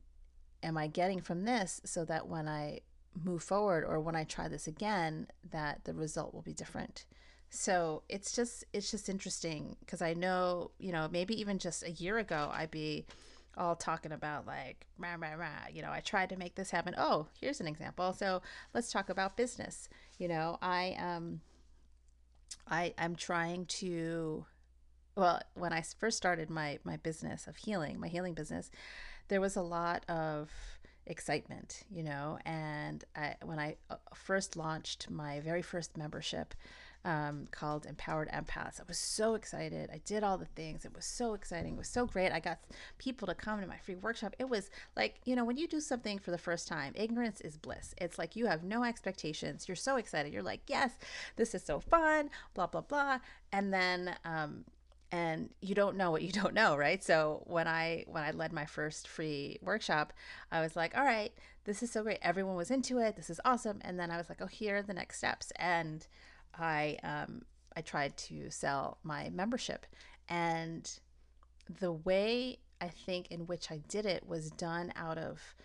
am 0.61 0.77
I 0.77 0.87
getting 0.87 1.21
from 1.21 1.45
this 1.45 1.81
so 1.85 2.05
that 2.05 2.27
when 2.27 2.47
I 2.47 2.81
move 3.21 3.43
forward 3.43 3.83
or 3.83 3.99
when 3.99 4.15
I 4.15 4.23
try 4.23 4.47
this 4.47 4.67
again, 4.67 5.27
that 5.51 5.85
the 5.85 5.93
result 5.93 6.33
will 6.33 6.41
be 6.41 6.53
different. 6.53 7.05
So 7.55 8.01
it's 8.09 8.35
just 8.35 8.65
it's 8.73 8.89
just 8.89 9.09
interesting 9.09 9.77
because 9.81 10.01
I 10.01 10.15
know 10.15 10.71
you 10.79 10.91
know 10.91 11.07
maybe 11.11 11.39
even 11.39 11.59
just 11.59 11.83
a 11.83 11.91
year 11.91 12.17
ago 12.17 12.49
I'd 12.51 12.71
be 12.71 13.05
all 13.55 13.75
talking 13.75 14.11
about 14.11 14.47
like 14.47 14.87
rah, 14.97 15.15
rah, 15.19 15.35
rah. 15.35 15.67
you 15.71 15.83
know 15.83 15.91
I 15.91 15.99
tried 15.99 16.29
to 16.29 16.35
make 16.35 16.55
this 16.55 16.71
happen. 16.71 16.95
Oh, 16.97 17.27
here's 17.39 17.61
an 17.61 17.67
example. 17.67 18.11
So 18.13 18.41
let's 18.73 18.91
talk 18.91 19.09
about 19.09 19.37
business. 19.37 19.87
You 20.17 20.29
know 20.29 20.57
I 20.63 20.97
um 20.99 21.41
I 22.67 22.95
I'm 22.97 23.15
trying 23.15 23.67
to 23.67 24.47
well 25.15 25.39
when 25.53 25.73
I 25.73 25.83
first 25.99 26.17
started 26.17 26.49
my 26.49 26.79
my 26.83 26.97
business 26.97 27.45
of 27.45 27.55
healing 27.57 27.99
my 27.99 28.07
healing 28.07 28.33
business 28.33 28.71
there 29.27 29.39
was 29.39 29.55
a 29.55 29.61
lot 29.61 30.03
of 30.09 30.49
excitement, 31.05 31.83
you 31.91 32.03
know. 32.03 32.39
And 32.45 33.03
I, 33.15 33.35
when 33.43 33.59
I 33.59 33.75
uh, 33.89 33.95
first 34.13 34.55
launched 34.55 35.09
my 35.09 35.39
very 35.39 35.61
first 35.61 35.97
membership 35.97 36.53
um, 37.05 37.45
called 37.51 37.85
Empowered 37.85 38.29
Empaths, 38.29 38.79
I 38.79 38.83
was 38.87 38.97
so 38.97 39.35
excited. 39.35 39.89
I 39.91 39.99
did 40.05 40.23
all 40.23 40.37
the 40.37 40.45
things. 40.45 40.85
It 40.85 40.95
was 40.95 41.05
so 41.05 41.33
exciting. 41.33 41.73
It 41.73 41.77
was 41.77 41.89
so 41.89 42.05
great. 42.05 42.31
I 42.31 42.39
got 42.39 42.59
people 42.97 43.27
to 43.27 43.35
come 43.35 43.59
to 43.59 43.67
my 43.67 43.77
free 43.77 43.95
workshop. 43.95 44.35
It 44.39 44.49
was 44.49 44.69
like, 44.95 45.19
you 45.25 45.35
know, 45.35 45.43
when 45.43 45.57
you 45.57 45.67
do 45.67 45.79
something 45.79 46.19
for 46.19 46.31
the 46.31 46.37
first 46.37 46.67
time, 46.67 46.93
ignorance 46.95 47.41
is 47.41 47.57
bliss. 47.57 47.93
It's 47.97 48.17
like 48.17 48.35
you 48.35 48.45
have 48.45 48.63
no 48.63 48.83
expectations. 48.83 49.67
You're 49.67 49.75
so 49.75 49.97
excited. 49.97 50.31
You're 50.31 50.43
like, 50.43 50.61
yes, 50.67 50.91
this 51.35 51.53
is 51.53 51.63
so 51.63 51.79
fun, 51.79 52.29
blah, 52.53 52.67
blah, 52.67 52.81
blah. 52.81 53.19
And 53.51 53.73
then, 53.73 54.15
um, 54.23 54.65
and 55.11 55.51
you 55.61 55.75
don't 55.75 55.95
know 55.95 56.09
what 56.09 56.23
you 56.23 56.31
don't 56.41 56.55
know 56.55 56.75
right 56.75 57.03
so 57.03 57.43
when 57.45 57.67
i 57.67 58.03
when 58.07 58.23
i 58.23 58.31
led 58.31 58.51
my 58.51 58.65
first 58.65 59.07
free 59.07 59.59
workshop 59.61 60.11
i 60.51 60.59
was 60.59 60.75
like 60.75 60.97
all 60.97 61.03
right 61.03 61.33
this 61.65 61.83
is 61.83 61.91
so 61.91 62.01
great 62.01 62.17
everyone 62.23 62.55
was 62.55 62.71
into 62.71 62.97
it 62.97 63.15
this 63.15 63.29
is 63.29 63.39
awesome 63.45 63.79
and 63.81 63.99
then 63.99 64.09
i 64.09 64.17
was 64.17 64.27
like 64.27 64.41
oh 64.41 64.47
here 64.47 64.77
are 64.77 64.81
the 64.81 64.93
next 64.93 65.17
steps 65.19 65.51
and 65.57 66.07
i 66.57 66.97
um 67.03 67.41
i 67.75 67.81
tried 67.81 68.15
to 68.17 68.49
sell 68.49 68.97
my 69.03 69.29
membership 69.29 69.85
and 70.29 70.99
the 71.79 71.91
way 71.91 72.57
i 72.81 72.87
think 72.87 73.27
in 73.31 73.47
which 73.47 73.71
i 73.71 73.77
did 73.87 74.05
it 74.05 74.27
was 74.27 74.51
done 74.51 74.91
out 74.95 75.17
of 75.17 75.55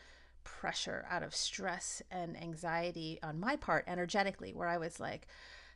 pressure 0.44 1.04
out 1.10 1.22
of 1.22 1.34
stress 1.34 2.00
and 2.10 2.40
anxiety 2.40 3.18
on 3.22 3.38
my 3.38 3.56
part 3.56 3.84
energetically 3.86 4.52
where 4.54 4.68
i 4.68 4.78
was 4.78 4.98
like 4.98 5.26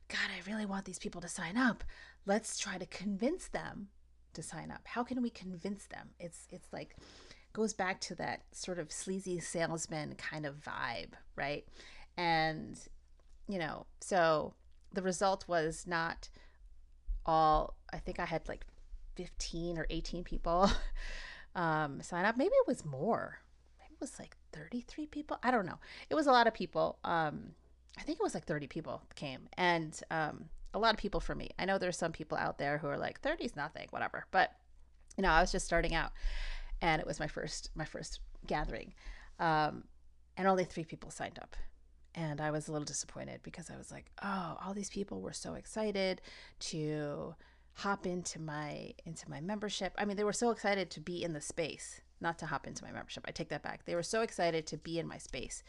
god 0.08 0.30
i 0.34 0.50
really 0.50 0.64
want 0.64 0.84
these 0.84 0.98
people 0.98 1.20
to 1.20 1.28
sign 1.28 1.56
up 1.56 1.84
let's 2.24 2.58
try 2.58 2.78
to 2.78 2.86
convince 2.86 3.48
them 3.48 3.88
to 4.34 4.42
sign 4.42 4.70
up. 4.70 4.82
How 4.84 5.02
can 5.02 5.22
we 5.22 5.30
convince 5.30 5.86
them? 5.86 6.10
It's 6.18 6.46
it's 6.50 6.72
like 6.72 6.96
goes 7.52 7.74
back 7.74 8.00
to 8.00 8.14
that 8.14 8.42
sort 8.52 8.78
of 8.78 8.90
sleazy 8.90 9.38
salesman 9.38 10.14
kind 10.14 10.46
of 10.46 10.56
vibe, 10.56 11.12
right? 11.36 11.66
And 12.16 12.78
you 13.48 13.58
know, 13.58 13.86
so 14.00 14.54
the 14.92 15.02
result 15.02 15.46
was 15.48 15.84
not 15.86 16.28
all 17.24 17.76
I 17.92 17.98
think 17.98 18.18
I 18.18 18.24
had 18.24 18.48
like 18.48 18.64
15 19.16 19.78
or 19.78 19.86
18 19.90 20.24
people 20.24 20.70
um, 21.54 22.00
sign 22.00 22.24
up. 22.24 22.36
Maybe 22.36 22.54
it 22.54 22.66
was 22.66 22.84
more. 22.84 23.38
Maybe 23.78 23.94
it 23.94 24.00
was 24.00 24.18
like 24.18 24.36
33 24.52 25.06
people. 25.06 25.38
I 25.42 25.50
don't 25.50 25.66
know. 25.66 25.78
It 26.10 26.14
was 26.14 26.26
a 26.26 26.32
lot 26.32 26.46
of 26.46 26.54
people. 26.54 26.98
Um, 27.04 27.52
I 27.98 28.02
think 28.02 28.18
it 28.18 28.22
was 28.22 28.34
like 28.34 28.44
30 28.44 28.66
people 28.68 29.02
came. 29.14 29.48
And 29.56 29.98
um, 30.10 30.46
a 30.74 30.78
lot 30.78 30.94
of 30.94 30.98
people 30.98 31.20
for 31.20 31.34
me. 31.34 31.50
I 31.58 31.64
know 31.64 31.78
there's 31.78 31.98
some 31.98 32.12
people 32.12 32.38
out 32.38 32.58
there 32.58 32.78
who 32.78 32.88
are 32.88 32.98
like 32.98 33.20
30's 33.20 33.56
nothing, 33.56 33.88
whatever. 33.90 34.24
But 34.30 34.52
you 35.16 35.22
know, 35.22 35.30
I 35.30 35.40
was 35.40 35.52
just 35.52 35.66
starting 35.66 35.94
out, 35.94 36.12
and 36.80 37.00
it 37.00 37.06
was 37.06 37.20
my 37.20 37.26
first 37.26 37.70
my 37.74 37.84
first 37.84 38.20
gathering, 38.46 38.94
um, 39.38 39.84
and 40.36 40.48
only 40.48 40.64
three 40.64 40.84
people 40.84 41.10
signed 41.10 41.38
up. 41.40 41.56
And 42.14 42.40
I 42.40 42.50
was 42.50 42.68
a 42.68 42.72
little 42.72 42.84
disappointed 42.84 43.40
because 43.42 43.70
I 43.70 43.76
was 43.76 43.90
like, 43.90 44.10
oh, 44.22 44.58
all 44.64 44.74
these 44.74 44.90
people 44.90 45.20
were 45.20 45.32
so 45.32 45.54
excited 45.54 46.20
to 46.60 47.34
hop 47.74 48.06
into 48.06 48.38
my 48.38 48.92
into 49.06 49.30
my 49.30 49.40
membership. 49.40 49.94
I 49.96 50.04
mean, 50.04 50.16
they 50.16 50.24
were 50.24 50.32
so 50.32 50.50
excited 50.50 50.90
to 50.90 51.00
be 51.00 51.24
in 51.24 51.32
the 51.32 51.40
space, 51.40 52.00
not 52.20 52.38
to 52.40 52.46
hop 52.46 52.66
into 52.66 52.84
my 52.84 52.92
membership. 52.92 53.24
I 53.26 53.30
take 53.30 53.48
that 53.48 53.62
back. 53.62 53.84
They 53.86 53.94
were 53.94 54.02
so 54.02 54.20
excited 54.20 54.66
to 54.66 54.76
be 54.76 54.98
in 54.98 55.06
my 55.06 55.18
space. 55.18 55.62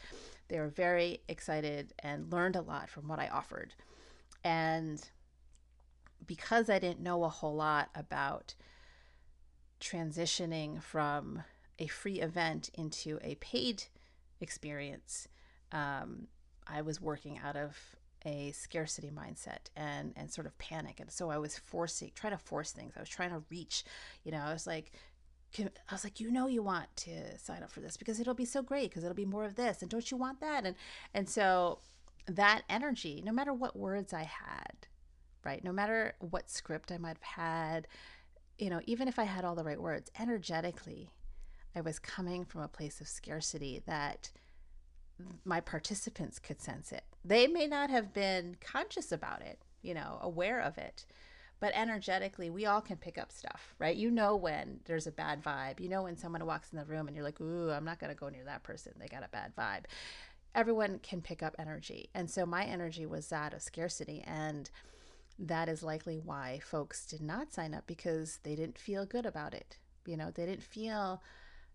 They 0.50 0.59
were 0.59 0.67
very 0.67 1.21
excited 1.29 1.93
and 2.00 2.31
learned 2.31 2.57
a 2.57 2.62
lot 2.62 2.89
from 2.89 3.07
what 3.07 3.19
I 3.19 3.27
offered. 3.29 3.73
And 4.43 5.01
because 6.27 6.69
I 6.69 6.79
didn't 6.79 7.00
know 7.00 7.23
a 7.23 7.29
whole 7.29 7.55
lot 7.55 7.89
about 7.95 8.55
transitioning 9.79 10.81
from 10.81 11.43
a 11.79 11.88
free 11.88 12.21
event 12.21 12.69
into 12.73 13.19
a 13.21 13.35
paid 13.35 13.83
experience, 14.39 15.27
um, 15.74 16.27
I 16.65 16.82
was 16.82 17.01
working 17.01 17.39
out 17.44 17.58
of 17.58 17.77
a 18.25 18.51
scarcity 18.51 19.12
mindset 19.12 19.70
and 19.75 20.13
and 20.15 20.32
sort 20.32 20.48
of 20.48 20.58
panic. 20.58 21.00
And 21.00 21.12
so 21.12 21.30
I 21.30 21.38
was 21.38 21.58
forcing 21.58 22.12
trying 22.15 22.32
to 22.34 22.38
force 22.38 22.72
things. 22.72 22.94
I 22.96 23.01
was 23.01 23.10
trying 23.10 23.32
to 23.32 23.44
reach 23.50 23.84
you 24.24 24.32
know 24.32 24.39
I 24.39 24.53
was 24.53 24.65
like 24.65 24.92
I 25.60 25.70
was 25.92 26.03
like 26.03 26.20
you 26.20 26.32
know 26.32 26.48
you 26.48 26.63
want 26.63 26.96
to 26.98 27.38
sign 27.38 27.63
up 27.63 27.72
for 27.72 27.82
this 27.82 27.98
because 27.98 28.20
it'll 28.20 28.34
be 28.34 28.46
so 28.46 28.62
great 28.62 28.89
because 28.89 29.03
it'll 29.03 29.13
be 29.13 29.25
more 29.25 29.44
of 29.44 29.56
this. 29.56 29.82
And 29.82 29.92
don't 29.92 30.10
you 30.10 30.18
want 30.18 30.39
that? 30.39 30.65
And 30.65 30.75
and 31.13 31.27
so 31.27 31.80
that 32.27 32.62
energy, 32.70 33.22
no 33.25 33.34
matter 33.34 33.53
what 33.53 33.75
words 33.75 34.13
I 34.13 34.24
had, 34.24 34.88
right? 35.44 35.63
No 35.63 35.74
matter 35.74 36.15
what 36.20 36.50
script 36.50 36.92
I 36.92 36.98
might 36.98 37.18
have 37.18 37.22
had, 37.22 37.88
you 38.58 38.70
know, 38.70 38.80
even 38.86 39.08
if 39.08 39.20
I 39.20 39.24
had 39.24 39.44
all 39.44 39.56
the 39.56 39.63
right 39.63 39.82
words, 39.82 40.10
energetically, 40.18 41.10
I 41.75 41.82
was 41.82 42.00
coming 42.00 42.46
from 42.46 42.62
a 42.62 42.68
place 42.68 43.01
of 43.01 43.08
scarcity 43.08 43.82
that 43.86 44.32
my 45.46 45.60
participants 45.60 46.39
could 46.39 46.62
sense 46.62 46.92
it. 46.92 47.03
They 47.24 47.48
may 47.48 47.68
not 47.68 47.89
have 47.89 48.13
been 48.13 48.58
conscious 48.60 49.12
about 49.12 49.42
it, 49.42 49.60
you 49.82 49.94
know, 49.94 50.20
aware 50.22 50.60
of 50.60 50.77
it, 50.77 51.06
but 51.60 51.74
energetically, 51.75 52.50
we 52.50 52.65
all 52.65 52.82
can 52.82 52.98
pick 52.98 53.18
up 53.18 53.32
stuff, 53.32 53.74
right? 53.80 53.96
You 53.96 54.12
know 54.12 54.36
when 54.36 54.82
there's 54.86 55.08
a 55.08 55.12
bad 55.12 55.44
vibe. 55.44 55.80
You 55.80 55.89
know 55.89 56.03
when 56.03 56.18
someone 56.18 56.46
walks 56.46 56.74
in 56.74 56.77
the 56.80 56.86
room 56.86 57.08
and 57.08 57.15
you're 57.15 57.24
like, 57.24 57.39
ooh, 57.39 57.72
I'm 57.72 57.86
not 57.86 58.00
going 58.00 58.12
to 58.12 58.20
go 58.20 58.30
near 58.30 58.44
that 58.46 58.63
person. 58.63 58.94
They 59.00 59.08
got 59.08 59.24
a 59.24 59.30
bad 59.30 59.53
vibe 59.56 59.86
everyone 60.56 61.00
can 61.00 61.22
pick 61.22 61.42
up 61.42 61.56
energy. 61.58 62.10
And 62.13 62.30
so 62.30 62.46
my 62.46 62.63
energy 62.63 63.06
was 63.06 63.27
that 63.30 63.53
of 63.53 63.62
scarcity. 63.62 64.24
And 64.25 64.70
that 65.39 65.68
is 65.68 65.84
likely 65.84 66.18
why 66.18 66.60
folks 66.63 67.06
did 67.06 67.22
not 67.22 67.51
sign 67.51 67.74
up 67.74 67.88
because 67.88 68.39
they 68.44 68.56
didn't 68.56 68.77
feel 68.77 69.06
good 69.06 69.25
about 69.25 69.53
it. 69.53 69.77
You 70.06 70.18
know, 70.18 70.32
they 70.32 70.46
didn't 70.46 70.63
feel 70.63 71.22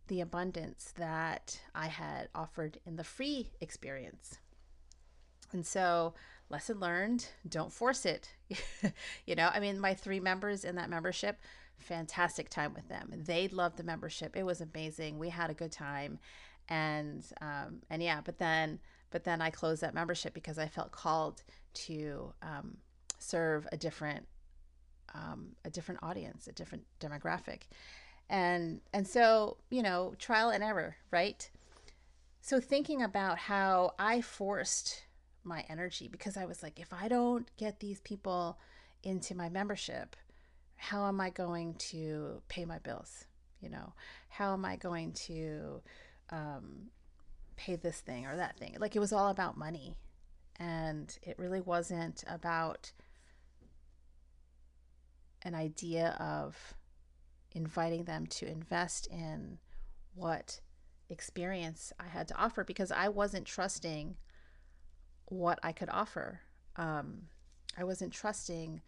the 0.08 0.20
abundance 0.20 0.92
that 0.96 1.60
I 1.74 1.86
had 1.86 2.28
offered 2.34 2.78
in 2.84 2.96
the 2.96 3.04
free 3.04 3.50
experience. 3.60 4.38
And 5.52 5.66
so, 5.66 6.14
lesson 6.50 6.80
learned 6.80 7.26
don't 7.48 7.72
force 7.72 8.04
it. 8.04 8.34
you 9.26 9.34
know, 9.34 9.50
I 9.52 9.60
mean, 9.60 9.80
my 9.80 9.94
three 9.94 10.20
members 10.20 10.64
in 10.64 10.74
that 10.76 10.90
membership, 10.90 11.40
fantastic 11.78 12.50
time 12.50 12.74
with 12.74 12.88
them. 12.88 13.12
They 13.14 13.48
loved 13.48 13.76
the 13.76 13.84
membership. 13.84 14.36
It 14.36 14.44
was 14.44 14.60
amazing. 14.60 15.18
We 15.18 15.30
had 15.30 15.50
a 15.50 15.54
good 15.54 15.72
time 15.72 16.18
and 16.68 17.24
um, 17.40 17.80
and 17.90 18.02
yeah 18.02 18.20
but 18.22 18.38
then 18.38 18.78
but 19.10 19.24
then 19.24 19.40
i 19.40 19.50
closed 19.50 19.82
that 19.82 19.94
membership 19.94 20.34
because 20.34 20.58
i 20.58 20.66
felt 20.66 20.92
called 20.92 21.42
to 21.74 22.32
um, 22.42 22.76
serve 23.18 23.66
a 23.72 23.76
different 23.76 24.26
um, 25.14 25.48
a 25.64 25.70
different 25.70 26.02
audience 26.02 26.46
a 26.46 26.52
different 26.52 26.84
demographic 27.00 27.62
and 28.28 28.80
and 28.92 29.06
so 29.06 29.56
you 29.70 29.82
know 29.82 30.14
trial 30.18 30.50
and 30.50 30.62
error 30.62 30.96
right 31.10 31.50
so 32.40 32.60
thinking 32.60 33.02
about 33.02 33.38
how 33.38 33.94
i 33.98 34.20
forced 34.20 35.04
my 35.44 35.64
energy 35.68 36.08
because 36.08 36.36
i 36.36 36.44
was 36.44 36.62
like 36.62 36.78
if 36.78 36.92
i 36.92 37.08
don't 37.08 37.48
get 37.56 37.80
these 37.80 38.00
people 38.00 38.58
into 39.02 39.34
my 39.34 39.48
membership 39.48 40.16
how 40.76 41.06
am 41.06 41.20
i 41.20 41.30
going 41.30 41.74
to 41.74 42.42
pay 42.48 42.64
my 42.64 42.78
bills 42.78 43.24
you 43.60 43.68
know 43.68 43.92
how 44.28 44.52
am 44.52 44.64
i 44.64 44.76
going 44.76 45.12
to 45.12 45.80
um, 46.30 46.90
pay 47.58 47.76
this 47.76 48.00
thing 48.00 48.24
or 48.24 48.36
that 48.36 48.56
thing. 48.56 48.76
Like 48.78 48.96
it 48.96 49.00
was 49.00 49.12
all 49.12 49.28
about 49.28 49.58
money. 49.58 49.96
And 50.56 51.16
it 51.22 51.38
really 51.38 51.60
wasn't 51.60 52.24
about 52.26 52.92
an 55.42 55.54
idea 55.54 56.16
of 56.18 56.74
inviting 57.58 58.04
them 58.04 58.26
to 58.26 58.46
invest 58.46 59.06
in 59.08 59.58
what 60.14 60.60
experience 61.10 61.92
I 61.98 62.06
had 62.06 62.28
to 62.28 62.36
offer 62.36 62.64
because 62.64 62.92
I 62.92 63.08
wasn't 63.08 63.46
trusting 63.46 64.16
what 65.26 65.58
I 65.62 65.72
could 65.72 65.88
offer. 65.90 66.40
Um, 66.76 67.22
I 67.76 67.84
wasn't 67.84 68.12
trusting 68.12 68.80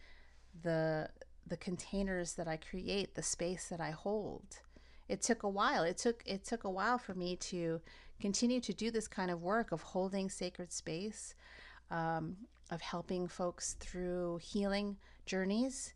the 0.63 1.09
the 1.47 1.57
containers 1.57 2.35
that 2.35 2.47
I 2.47 2.57
create, 2.57 3.15
the 3.15 3.23
space 3.23 3.69
that 3.69 3.81
I 3.81 3.91
hold 3.91 4.61
it 5.11 5.23
took 5.23 5.43
a 5.43 5.49
while. 5.49 5.83
It 5.83 5.99
took 5.99 6.23
it 6.25 6.45
took 6.45 6.63
a 6.63 6.71
while 6.71 6.97
for 6.97 7.15
me 7.15 7.35
to 7.37 7.81
continue 8.21 8.61
to 8.61 8.73
do 8.73 8.93
this 8.93 9.09
kind 9.09 9.31
of 9.31 9.43
work 9.43 9.73
of 9.73 9.83
holding 9.83 10.31
sacred 10.31 10.73
space, 10.73 11.35
um, 11.91 12.37
of 12.71 12.81
helping 12.81 13.27
folks 13.27 13.75
through 13.81 14.39
healing 14.41 14.97
journeys, 15.27 15.95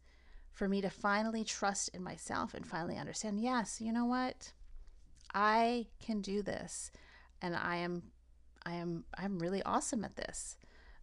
for 0.54 0.68
me 0.68 0.80
to 0.80 0.88
finally 0.88 1.44
trust 1.44 1.90
in 1.90 2.02
myself 2.02 2.54
and 2.54 2.66
finally 2.66 2.96
understand. 2.96 3.40
Yes, 3.40 3.80
you 3.80 3.92
know 3.92 4.06
what, 4.06 4.52
I 5.34 5.88
can 6.00 6.20
do 6.22 6.42
this, 6.42 6.90
and 7.42 7.54
I 7.56 7.76
am, 7.76 8.04
I 8.64 8.74
am, 8.74 9.04
I'm 9.18 9.38
really 9.38 9.62
awesome 9.64 10.04
at 10.04 10.16
this, 10.16 10.56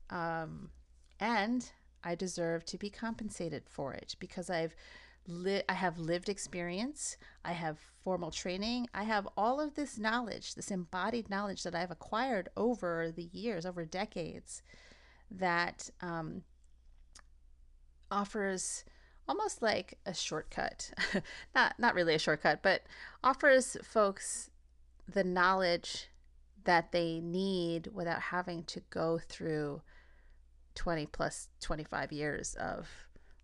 um, 0.10 0.72
and 1.20 1.70
I 2.04 2.16
deserve 2.16 2.66
to 2.66 2.78
be 2.78 2.90
compensated 2.90 3.64
for 3.70 3.94
it 3.94 4.16
because 4.20 4.50
I've 4.50 4.76
li- 5.28 5.64
I 5.70 5.74
have 5.74 6.00
lived 6.00 6.30
experience, 6.30 7.18
I 7.44 7.52
have 7.52 7.78
formal 8.04 8.32
training, 8.32 8.88
I 8.94 9.04
have 9.04 9.28
all 9.38 9.60
of 9.60 9.76
this 9.76 10.00
knowledge, 10.00 10.56
this 10.56 10.72
embodied 10.72 11.30
knowledge 11.30 11.64
that 11.64 11.76
I've 11.76 11.92
acquired 11.92 12.50
over 12.56 13.12
the 13.14 13.30
years, 13.34 13.66
over 13.66 13.86
decades, 13.86 14.64
that 15.30 15.90
um, 16.02 16.44
offers 18.10 18.84
almost 19.32 19.62
like 19.62 19.98
a 20.06 20.14
shortcut. 20.14 20.92
not 21.56 21.80
not 21.80 21.96
really 21.96 22.14
a 22.14 22.20
shortcut, 22.20 22.62
but 22.62 22.84
offers 23.24 23.78
folks 23.82 24.50
the 25.08 25.24
knowledge 25.24 26.10
that 26.66 26.92
they 26.92 27.22
need 27.22 27.88
without 27.94 28.22
having 28.22 28.64
to 28.66 28.82
go 28.90 29.20
through 29.30 29.82
20 30.76 31.06
plus 31.08 31.48
25 31.62 32.12
years 32.12 32.56
of 32.56 32.90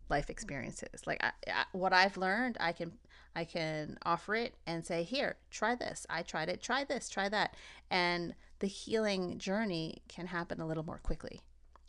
life 0.09 0.29
experiences. 0.29 1.07
Like 1.07 1.23
I, 1.23 1.31
I, 1.47 1.63
what 1.71 1.93
i've 1.93 2.17
learned 2.17 2.57
i 2.59 2.71
can 2.71 2.91
i 3.35 3.43
can 3.43 3.97
offer 4.03 4.35
it 4.35 4.55
and 4.67 4.85
say 4.85 5.03
here 5.03 5.37
try 5.49 5.73
this. 5.73 6.05
I 6.09 6.21
tried 6.21 6.49
it. 6.49 6.61
Try 6.61 6.83
this. 6.83 7.07
Try 7.07 7.29
that. 7.29 7.55
And 7.89 8.35
the 8.59 8.67
healing 8.67 9.37
journey 9.37 10.01
can 10.09 10.27
happen 10.27 10.59
a 10.59 10.67
little 10.67 10.83
more 10.83 10.99
quickly 11.01 11.39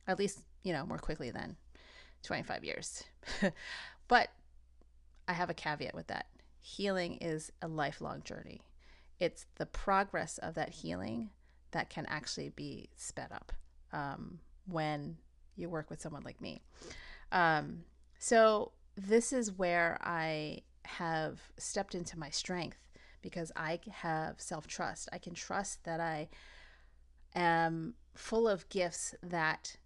at 0.07 0.21
least 0.21 0.39
you 0.63 0.73
know 0.73 0.87
more 0.87 0.99
quickly 0.99 1.33
than 1.33 1.57
25 2.23 2.65
years 2.65 3.05
but 4.09 4.29
i 5.27 5.33
have 5.33 5.51
a 5.51 5.55
caveat 5.55 5.95
with 5.95 6.07
that 6.09 6.27
healing 6.61 7.17
is 7.21 7.51
a 7.63 7.69
lifelong 7.69 8.23
journey 8.23 8.61
it's 9.19 9.47
the 9.57 9.67
progress 9.67 10.39
of 10.39 10.55
that 10.55 10.69
healing 10.69 11.31
that 11.73 11.91
can 11.91 12.07
actually 12.07 12.51
be 12.51 12.89
sped 12.97 13.31
up 13.33 13.53
um, 13.93 14.39
when 14.67 15.17
you 15.57 15.69
work 15.69 15.91
with 15.91 16.01
someone 16.01 16.23
like 16.23 16.41
me. 16.41 16.63
Um, 17.33 17.85
so, 18.19 18.73
this 18.97 19.33
is 19.33 19.53
where 19.53 19.99
I 20.01 20.63
have 20.85 21.41
stepped 21.57 21.95
into 21.95 22.19
my 22.19 22.31
strength 22.31 22.79
because 23.23 23.53
I 23.55 23.79
have 23.91 24.41
self 24.41 24.67
trust. 24.67 25.09
I 25.13 25.19
can 25.19 25.35
trust 25.35 25.85
that 25.85 26.01
I 26.01 26.29
am 27.35 27.95
full 28.15 28.49
of 28.49 28.69
gifts 28.69 29.15
that 29.23 29.77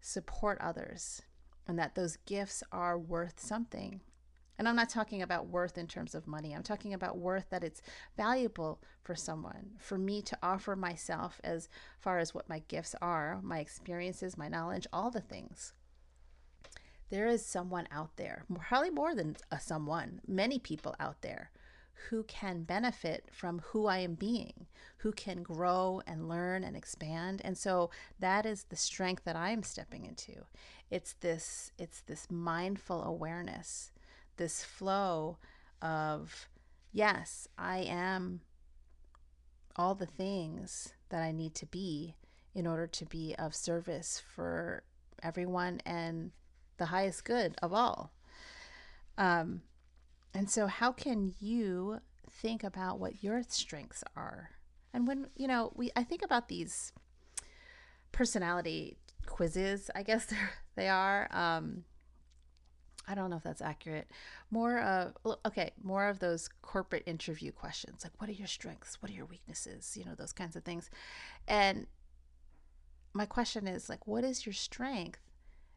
support 0.00 0.58
others 0.60 1.22
and 1.70 1.78
that 1.78 1.94
those 1.94 2.18
gifts 2.26 2.62
are 2.70 2.98
worth 2.98 3.40
something 3.40 4.00
and 4.60 4.68
I'm 4.68 4.76
not 4.76 4.90
talking 4.90 5.22
about 5.22 5.46
worth 5.48 5.78
in 5.78 5.86
terms 5.86 6.14
of 6.14 6.26
money. 6.26 6.52
I'm 6.52 6.62
talking 6.62 6.92
about 6.92 7.16
worth 7.16 7.48
that 7.48 7.64
it's 7.64 7.80
valuable 8.18 8.82
for 9.02 9.14
someone, 9.14 9.70
for 9.78 9.96
me 9.96 10.20
to 10.20 10.36
offer 10.42 10.76
myself 10.76 11.40
as 11.42 11.70
far 11.98 12.18
as 12.18 12.34
what 12.34 12.46
my 12.46 12.58
gifts 12.68 12.94
are, 13.00 13.40
my 13.42 13.60
experiences, 13.60 14.36
my 14.36 14.48
knowledge, 14.48 14.86
all 14.92 15.10
the 15.10 15.22
things. 15.22 15.72
There 17.08 17.26
is 17.26 17.42
someone 17.42 17.88
out 17.90 18.18
there, 18.18 18.44
probably 18.68 18.90
more 18.90 19.14
than 19.14 19.36
a 19.50 19.58
someone, 19.58 20.20
many 20.28 20.58
people 20.58 20.94
out 21.00 21.22
there 21.22 21.50
who 22.08 22.22
can 22.24 22.62
benefit 22.62 23.24
from 23.30 23.60
who 23.66 23.86
I 23.86 23.98
am 23.98 24.14
being, 24.14 24.66
who 24.98 25.12
can 25.12 25.42
grow 25.42 26.02
and 26.06 26.28
learn 26.28 26.64
and 26.64 26.76
expand. 26.76 27.42
And 27.44 27.56
so 27.58 27.90
that 28.18 28.46
is 28.46 28.64
the 28.64 28.76
strength 28.76 29.24
that 29.24 29.36
I 29.36 29.50
am 29.50 29.62
stepping 29.62 30.04
into. 30.06 30.44
It's 30.90 31.12
this 31.20 31.72
it's 31.78 32.00
this 32.00 32.30
mindful 32.30 33.04
awareness 33.04 33.92
this 34.40 34.64
flow 34.64 35.36
of, 35.82 36.48
yes, 36.92 37.46
I 37.58 37.80
am 37.80 38.40
all 39.76 39.94
the 39.94 40.06
things 40.06 40.94
that 41.10 41.22
I 41.22 41.30
need 41.30 41.54
to 41.56 41.66
be 41.66 42.16
in 42.54 42.66
order 42.66 42.86
to 42.86 43.04
be 43.04 43.34
of 43.38 43.54
service 43.54 44.20
for 44.34 44.82
everyone 45.22 45.82
and 45.84 46.30
the 46.78 46.86
highest 46.86 47.24
good 47.24 47.54
of 47.60 47.74
all. 47.74 48.12
Um, 49.18 49.60
and 50.34 50.48
so, 50.48 50.66
how 50.66 50.92
can 50.92 51.34
you 51.40 52.00
think 52.30 52.62
about 52.62 53.00
what 53.00 53.22
your 53.22 53.42
strengths 53.48 54.04
are? 54.16 54.50
And 54.92 55.06
when, 55.06 55.28
you 55.36 55.48
know, 55.48 55.72
we, 55.74 55.90
I 55.96 56.04
think 56.04 56.22
about 56.22 56.48
these 56.48 56.92
personality 58.12 58.96
quizzes, 59.26 59.90
I 59.94 60.02
guess 60.02 60.32
they 60.76 60.88
are. 60.88 61.28
Um, 61.32 61.84
I 63.08 63.14
don't 63.14 63.30
know 63.30 63.36
if 63.36 63.42
that's 63.42 63.62
accurate. 63.62 64.08
More 64.50 64.78
of 64.78 65.14
okay, 65.44 65.72
more 65.82 66.06
of 66.08 66.20
those 66.20 66.48
corporate 66.62 67.02
interview 67.06 67.50
questions 67.50 68.04
like 68.04 68.12
what 68.18 68.30
are 68.30 68.34
your 68.34 68.46
strengths? 68.46 69.02
What 69.02 69.10
are 69.10 69.14
your 69.14 69.26
weaknesses? 69.26 69.96
You 69.96 70.04
know, 70.04 70.14
those 70.14 70.32
kinds 70.32 70.54
of 70.54 70.62
things. 70.62 70.90
And 71.48 71.86
my 73.12 73.26
question 73.26 73.66
is 73.66 73.88
like 73.88 74.06
what 74.06 74.22
is 74.22 74.46
your 74.46 74.52
strength 74.52 75.18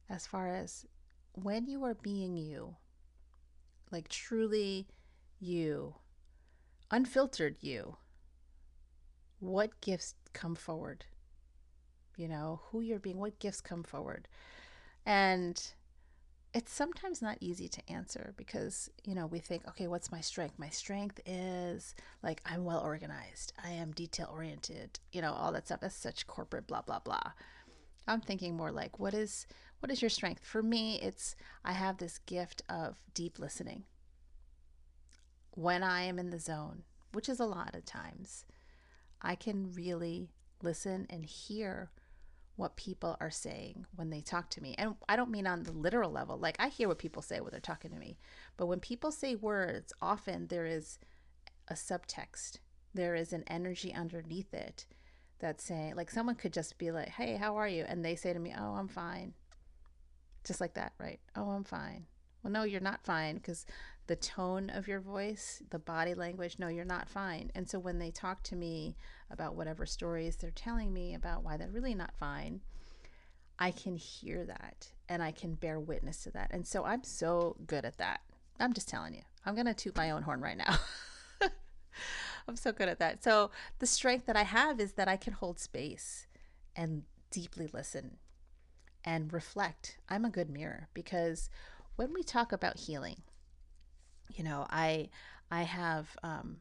as 0.09 0.27
far 0.27 0.47
as 0.47 0.85
when 1.33 1.65
you 1.65 1.83
are 1.85 1.95
being 1.95 2.37
you? 2.37 2.75
Like 3.93 4.09
truly 4.09 4.87
you, 5.39 5.93
unfiltered 6.89 7.57
you. 7.61 7.97
What 9.39 9.79
gifts 9.81 10.15
come 10.33 10.55
forward? 10.55 11.05
You 12.17 12.27
know, 12.27 12.61
who 12.65 12.81
you're 12.81 12.97
being, 12.97 13.19
what 13.19 13.37
gifts 13.37 13.61
come 13.61 13.83
forward? 13.83 14.27
And 15.05 15.61
it's 16.55 16.73
sometimes 16.73 17.21
not 17.21 17.37
easy 17.39 17.67
to 17.67 17.87
answer 17.87 18.33
because 18.35 18.89
you 19.03 19.13
know 19.15 19.25
we 19.25 19.39
think 19.39 19.67
okay 19.67 19.87
what's 19.87 20.11
my 20.11 20.21
strength 20.21 20.53
my 20.59 20.69
strength 20.69 21.19
is 21.25 21.95
like 22.21 22.39
i'm 22.45 22.63
well 22.63 22.79
organized 22.79 23.53
i 23.63 23.71
am 23.71 23.89
detail 23.91 24.29
oriented 24.31 24.99
you 25.11 25.19
know 25.19 25.33
all 25.33 25.51
that 25.51 25.65
stuff 25.65 25.79
that's 25.79 25.95
such 25.95 26.27
corporate 26.27 26.67
blah 26.67 26.83
blah 26.83 26.99
blah 26.99 27.31
i'm 28.07 28.21
thinking 28.21 28.55
more 28.55 28.71
like 28.71 28.99
what 28.99 29.15
is 29.15 29.47
what 29.83 29.91
is 29.91 30.01
your 30.01 30.09
strength 30.09 30.45
for 30.45 30.63
me 30.63 30.97
it's 31.01 31.35
i 31.65 31.73
have 31.73 31.97
this 31.97 32.17
gift 32.19 32.61
of 32.69 32.97
deep 33.13 33.37
listening 33.37 33.83
when 35.51 35.83
i 35.83 36.03
am 36.03 36.17
in 36.17 36.29
the 36.29 36.39
zone 36.39 36.83
which 37.11 37.27
is 37.27 37.41
a 37.41 37.45
lot 37.45 37.75
of 37.75 37.83
times 37.83 38.45
i 39.21 39.35
can 39.35 39.73
really 39.73 40.29
listen 40.61 41.05
and 41.09 41.25
hear 41.25 41.91
what 42.55 42.77
people 42.77 43.17
are 43.19 43.29
saying 43.29 43.85
when 43.95 44.11
they 44.11 44.21
talk 44.21 44.47
to 44.47 44.61
me. 44.61 44.75
And 44.77 44.93
I 45.09 45.15
don't 45.15 45.31
mean 45.31 45.47
on 45.47 45.63
the 45.63 45.71
literal 45.71 46.11
level. 46.11 46.37
Like 46.37 46.55
I 46.59 46.67
hear 46.67 46.87
what 46.87 46.99
people 46.99 47.23
say 47.23 47.39
when 47.39 47.49
they're 47.49 47.59
talking 47.59 47.89
to 47.89 47.97
me. 47.97 48.19
But 48.57 48.67
when 48.67 48.79
people 48.79 49.11
say 49.11 49.33
words, 49.33 49.91
often 49.99 50.45
there 50.47 50.67
is 50.67 50.99
a 51.67 51.73
subtext. 51.73 52.59
There 52.93 53.15
is 53.15 53.33
an 53.33 53.43
energy 53.47 53.91
underneath 53.91 54.53
it 54.53 54.85
that's 55.39 55.63
saying 55.63 55.95
like 55.95 56.11
someone 56.11 56.35
could 56.35 56.53
just 56.53 56.77
be 56.77 56.91
like, 56.91 57.09
"Hey, 57.09 57.37
how 57.37 57.55
are 57.55 57.67
you?" 57.67 57.85
and 57.87 58.05
they 58.05 58.15
say 58.15 58.33
to 58.33 58.39
me, 58.39 58.53
"Oh, 58.55 58.75
I'm 58.75 58.87
fine." 58.87 59.33
Just 60.43 60.61
like 60.61 60.73
that, 60.75 60.93
right? 60.97 61.19
"Oh, 61.35 61.49
I'm 61.49 61.63
fine." 61.63 62.05
Well, 62.43 62.51
no, 62.51 62.63
you're 62.63 62.81
not 62.81 63.05
fine 63.05 63.35
because 63.35 63.65
the 64.07 64.15
tone 64.17 64.69
of 64.69 64.87
your 64.87 64.99
voice, 64.99 65.61
the 65.69 65.79
body 65.79 66.13
language, 66.13 66.59
no, 66.59 66.67
you're 66.67 66.83
not 66.83 67.07
fine. 67.07 67.51
And 67.55 67.69
so 67.69 67.79
when 67.79 67.99
they 67.99 68.11
talk 68.11 68.43
to 68.43 68.55
me 68.55 68.97
about 69.31 69.55
whatever 69.55 69.85
stories 69.85 70.35
they're 70.35 70.51
telling 70.51 70.91
me 70.91 71.15
about 71.15 71.43
why 71.43 71.55
they're 71.55 71.69
really 71.69 71.95
not 71.95 72.13
fine, 72.17 72.61
I 73.57 73.71
can 73.71 73.95
hear 73.95 74.45
that 74.45 74.89
and 75.07 75.23
I 75.23 75.31
can 75.31 75.55
bear 75.55 75.79
witness 75.79 76.23
to 76.23 76.31
that. 76.31 76.51
And 76.51 76.67
so 76.67 76.83
I'm 76.83 77.03
so 77.03 77.55
good 77.65 77.85
at 77.85 77.97
that. 77.97 78.21
I'm 78.59 78.73
just 78.73 78.89
telling 78.89 79.13
you, 79.13 79.21
I'm 79.45 79.55
going 79.55 79.67
to 79.67 79.73
toot 79.73 79.95
my 79.95 80.11
own 80.11 80.23
horn 80.23 80.41
right 80.41 80.57
now. 80.57 80.77
I'm 82.47 82.57
so 82.57 82.73
good 82.73 82.89
at 82.89 82.99
that. 82.99 83.23
So 83.23 83.51
the 83.79 83.85
strength 83.85 84.25
that 84.25 84.35
I 84.35 84.43
have 84.43 84.81
is 84.81 84.93
that 84.93 85.07
I 85.07 85.15
can 85.15 85.33
hold 85.33 85.59
space 85.59 86.27
and 86.75 87.03
deeply 87.31 87.69
listen 87.71 88.17
and 89.05 89.33
reflect. 89.33 89.97
I'm 90.09 90.25
a 90.25 90.29
good 90.29 90.49
mirror 90.49 90.87
because 90.93 91.49
when 91.95 92.13
we 92.13 92.23
talk 92.23 92.51
about 92.51 92.77
healing, 92.77 93.21
you 94.33 94.43
know, 94.43 94.65
I 94.69 95.09
I 95.51 95.63
have 95.63 96.15
um, 96.23 96.57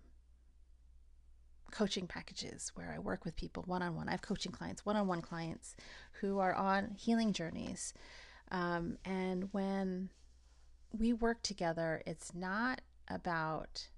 coaching 1.70 2.06
packages 2.06 2.70
where 2.74 2.92
I 2.94 2.98
work 2.98 3.24
with 3.24 3.34
people 3.34 3.64
one 3.66 3.82
on 3.82 3.96
one. 3.96 4.08
I 4.08 4.12
have 4.12 4.22
coaching 4.22 4.52
clients, 4.52 4.84
one 4.84 4.96
on 4.96 5.08
one 5.08 5.22
clients 5.22 5.74
who 6.20 6.38
are 6.38 6.54
on 6.54 6.94
healing 6.96 7.32
journeys. 7.32 7.94
Um, 8.50 8.98
and 9.04 9.48
when 9.52 10.10
we 10.96 11.12
work 11.12 11.42
together, 11.42 12.02
it's 12.06 12.34
not 12.34 12.82
about 13.08 13.88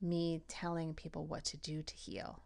me 0.00 0.42
telling 0.48 0.94
people 0.94 1.26
what 1.26 1.44
to 1.44 1.56
do 1.58 1.82
to 1.82 1.94
heal. 1.94 2.42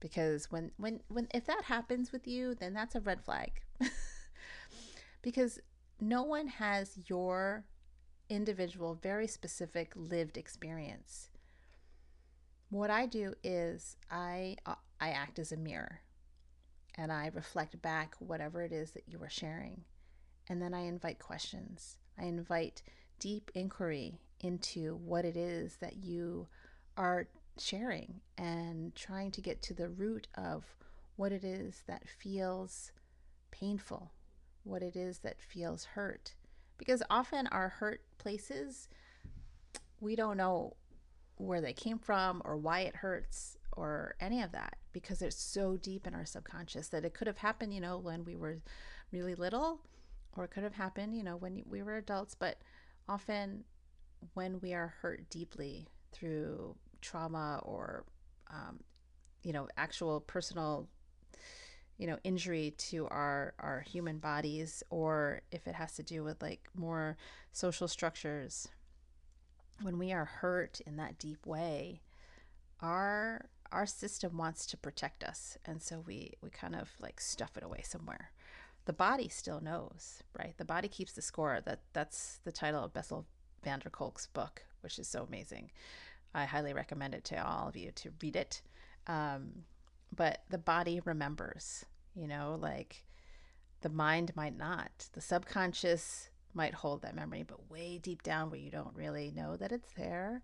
Because 0.00 0.50
when, 0.50 0.72
when, 0.76 1.00
when, 1.08 1.28
if 1.32 1.46
that 1.46 1.64
happens 1.64 2.12
with 2.12 2.26
you, 2.26 2.54
then 2.54 2.74
that's 2.74 2.96
a 2.96 3.00
red 3.00 3.24
flag. 3.24 3.52
because 5.26 5.58
no 6.00 6.22
one 6.22 6.46
has 6.46 6.96
your 7.08 7.64
individual, 8.28 8.94
very 8.94 9.26
specific 9.26 9.92
lived 9.96 10.36
experience. 10.36 11.30
What 12.70 12.90
I 12.90 13.06
do 13.06 13.34
is 13.42 13.96
I 14.08 14.56
uh, 14.64 14.76
I 15.00 15.08
act 15.10 15.40
as 15.40 15.50
a 15.50 15.56
mirror 15.56 15.98
and 16.94 17.10
I 17.10 17.32
reflect 17.34 17.82
back 17.82 18.14
whatever 18.20 18.62
it 18.62 18.70
is 18.70 18.92
that 18.92 19.08
you 19.08 19.20
are 19.20 19.28
sharing. 19.28 19.80
And 20.48 20.62
then 20.62 20.72
I 20.72 20.82
invite 20.82 21.18
questions. 21.18 21.96
I 22.16 22.26
invite 22.26 22.82
deep 23.18 23.50
inquiry 23.52 24.20
into 24.38 24.94
what 24.94 25.24
it 25.24 25.36
is 25.36 25.78
that 25.80 25.96
you 25.96 26.46
are 26.96 27.26
sharing 27.58 28.20
and 28.38 28.94
trying 28.94 29.32
to 29.32 29.40
get 29.40 29.60
to 29.62 29.74
the 29.74 29.88
root 29.88 30.28
of 30.36 30.62
what 31.16 31.32
it 31.32 31.42
is 31.42 31.82
that 31.88 32.08
feels 32.08 32.92
painful, 33.50 34.12
what 34.66 34.82
it 34.82 34.96
is 34.96 35.18
that 35.20 35.40
feels 35.40 35.84
hurt, 35.84 36.34
because 36.78 37.02
often 37.08 37.46
our 37.48 37.68
hurt 37.68 38.02
places, 38.18 38.88
we 40.00 40.16
don't 40.16 40.36
know 40.36 40.76
where 41.36 41.60
they 41.60 41.72
came 41.72 41.98
from 41.98 42.42
or 42.44 42.56
why 42.56 42.80
it 42.80 42.96
hurts 42.96 43.56
or 43.72 44.16
any 44.20 44.42
of 44.42 44.52
that 44.52 44.76
because 44.92 45.20
it's 45.20 45.36
so 45.36 45.76
deep 45.76 46.06
in 46.06 46.14
our 46.14 46.24
subconscious 46.24 46.88
that 46.88 47.04
it 47.04 47.12
could 47.12 47.26
have 47.26 47.38
happened, 47.38 47.74
you 47.74 47.80
know, 47.80 47.98
when 47.98 48.24
we 48.24 48.34
were 48.34 48.58
really 49.12 49.34
little 49.34 49.80
or 50.36 50.44
it 50.44 50.50
could 50.50 50.62
have 50.62 50.74
happened, 50.74 51.14
you 51.14 51.22
know, 51.22 51.36
when 51.36 51.62
we 51.68 51.82
were 51.82 51.96
adults. 51.96 52.34
But 52.34 52.58
often 53.08 53.64
when 54.34 54.60
we 54.60 54.72
are 54.72 54.94
hurt 55.02 55.28
deeply 55.28 55.86
through 56.12 56.76
trauma 57.02 57.60
or, 57.62 58.04
um, 58.50 58.80
you 59.42 59.52
know, 59.52 59.68
actual 59.76 60.20
personal, 60.20 60.88
you 61.98 62.06
know, 62.06 62.18
injury 62.24 62.74
to 62.76 63.06
our 63.08 63.54
our 63.58 63.80
human 63.80 64.18
bodies, 64.18 64.82
or 64.90 65.40
if 65.50 65.66
it 65.66 65.74
has 65.74 65.92
to 65.94 66.02
do 66.02 66.22
with 66.22 66.42
like 66.42 66.68
more 66.74 67.16
social 67.52 67.88
structures, 67.88 68.68
when 69.82 69.98
we 69.98 70.12
are 70.12 70.24
hurt 70.24 70.80
in 70.86 70.96
that 70.96 71.18
deep 71.18 71.46
way, 71.46 72.02
our 72.80 73.46
our 73.72 73.86
system 73.86 74.36
wants 74.36 74.66
to 74.66 74.76
protect 74.76 75.24
us, 75.24 75.58
and 75.64 75.82
so 75.82 76.02
we 76.06 76.34
we 76.42 76.50
kind 76.50 76.74
of 76.74 76.90
like 77.00 77.20
stuff 77.20 77.56
it 77.56 77.62
away 77.62 77.82
somewhere. 77.82 78.30
The 78.84 78.92
body 78.92 79.28
still 79.28 79.60
knows, 79.60 80.22
right? 80.38 80.54
The 80.58 80.64
body 80.64 80.88
keeps 80.88 81.12
the 81.12 81.22
score. 81.22 81.60
That 81.64 81.80
that's 81.92 82.40
the 82.44 82.52
title 82.52 82.84
of 82.84 82.92
Bessel 82.92 83.26
van 83.64 83.80
der 83.80 83.90
Kolk's 83.90 84.26
book, 84.26 84.62
which 84.82 84.98
is 84.98 85.08
so 85.08 85.24
amazing. 85.24 85.70
I 86.34 86.44
highly 86.44 86.72
recommend 86.72 87.14
it 87.14 87.24
to 87.24 87.44
all 87.44 87.68
of 87.68 87.76
you 87.76 87.90
to 87.92 88.12
read 88.22 88.36
it. 88.36 88.62
Um, 89.06 89.64
but 90.16 90.42
the 90.50 90.58
body 90.58 91.00
remembers, 91.04 91.84
you 92.14 92.26
know, 92.26 92.58
like 92.60 93.04
the 93.82 93.88
mind 93.88 94.34
might 94.34 94.56
not. 94.56 95.08
The 95.12 95.20
subconscious 95.20 96.30
might 96.54 96.74
hold 96.74 97.02
that 97.02 97.14
memory, 97.14 97.44
but 97.46 97.70
way 97.70 97.98
deep 97.98 98.22
down 98.22 98.50
where 98.50 98.58
you 98.58 98.70
don't 98.70 98.96
really 98.96 99.30
know 99.30 99.56
that 99.56 99.72
it's 99.72 99.92
there. 99.92 100.42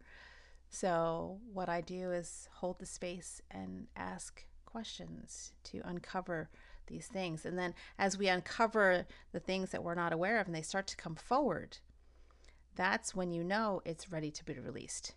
So, 0.68 1.40
what 1.52 1.68
I 1.68 1.80
do 1.80 2.12
is 2.12 2.48
hold 2.54 2.78
the 2.78 2.86
space 2.86 3.42
and 3.50 3.88
ask 3.96 4.44
questions 4.64 5.52
to 5.64 5.80
uncover 5.84 6.50
these 6.86 7.06
things. 7.06 7.44
And 7.44 7.58
then, 7.58 7.74
as 7.98 8.16
we 8.16 8.28
uncover 8.28 9.06
the 9.32 9.40
things 9.40 9.70
that 9.70 9.82
we're 9.82 9.94
not 9.94 10.12
aware 10.12 10.38
of 10.38 10.46
and 10.46 10.54
they 10.54 10.62
start 10.62 10.86
to 10.88 10.96
come 10.96 11.14
forward, 11.14 11.78
that's 12.74 13.14
when 13.14 13.32
you 13.32 13.44
know 13.44 13.82
it's 13.84 14.12
ready 14.12 14.30
to 14.30 14.44
be 14.44 14.58
released. 14.58 15.14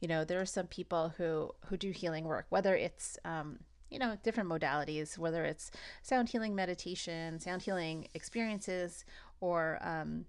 You 0.00 0.08
know, 0.08 0.24
there 0.24 0.40
are 0.40 0.46
some 0.46 0.66
people 0.66 1.14
who 1.16 1.52
who 1.66 1.76
do 1.76 1.90
healing 1.90 2.24
work, 2.24 2.46
whether 2.48 2.74
it's 2.74 3.18
um, 3.24 3.60
you 3.90 3.98
know 3.98 4.16
different 4.22 4.48
modalities, 4.48 5.18
whether 5.18 5.44
it's 5.44 5.70
sound 6.02 6.28
healing 6.28 6.54
meditation, 6.54 7.38
sound 7.40 7.62
healing 7.62 8.08
experiences, 8.14 9.04
or 9.40 9.78
um, 9.82 10.24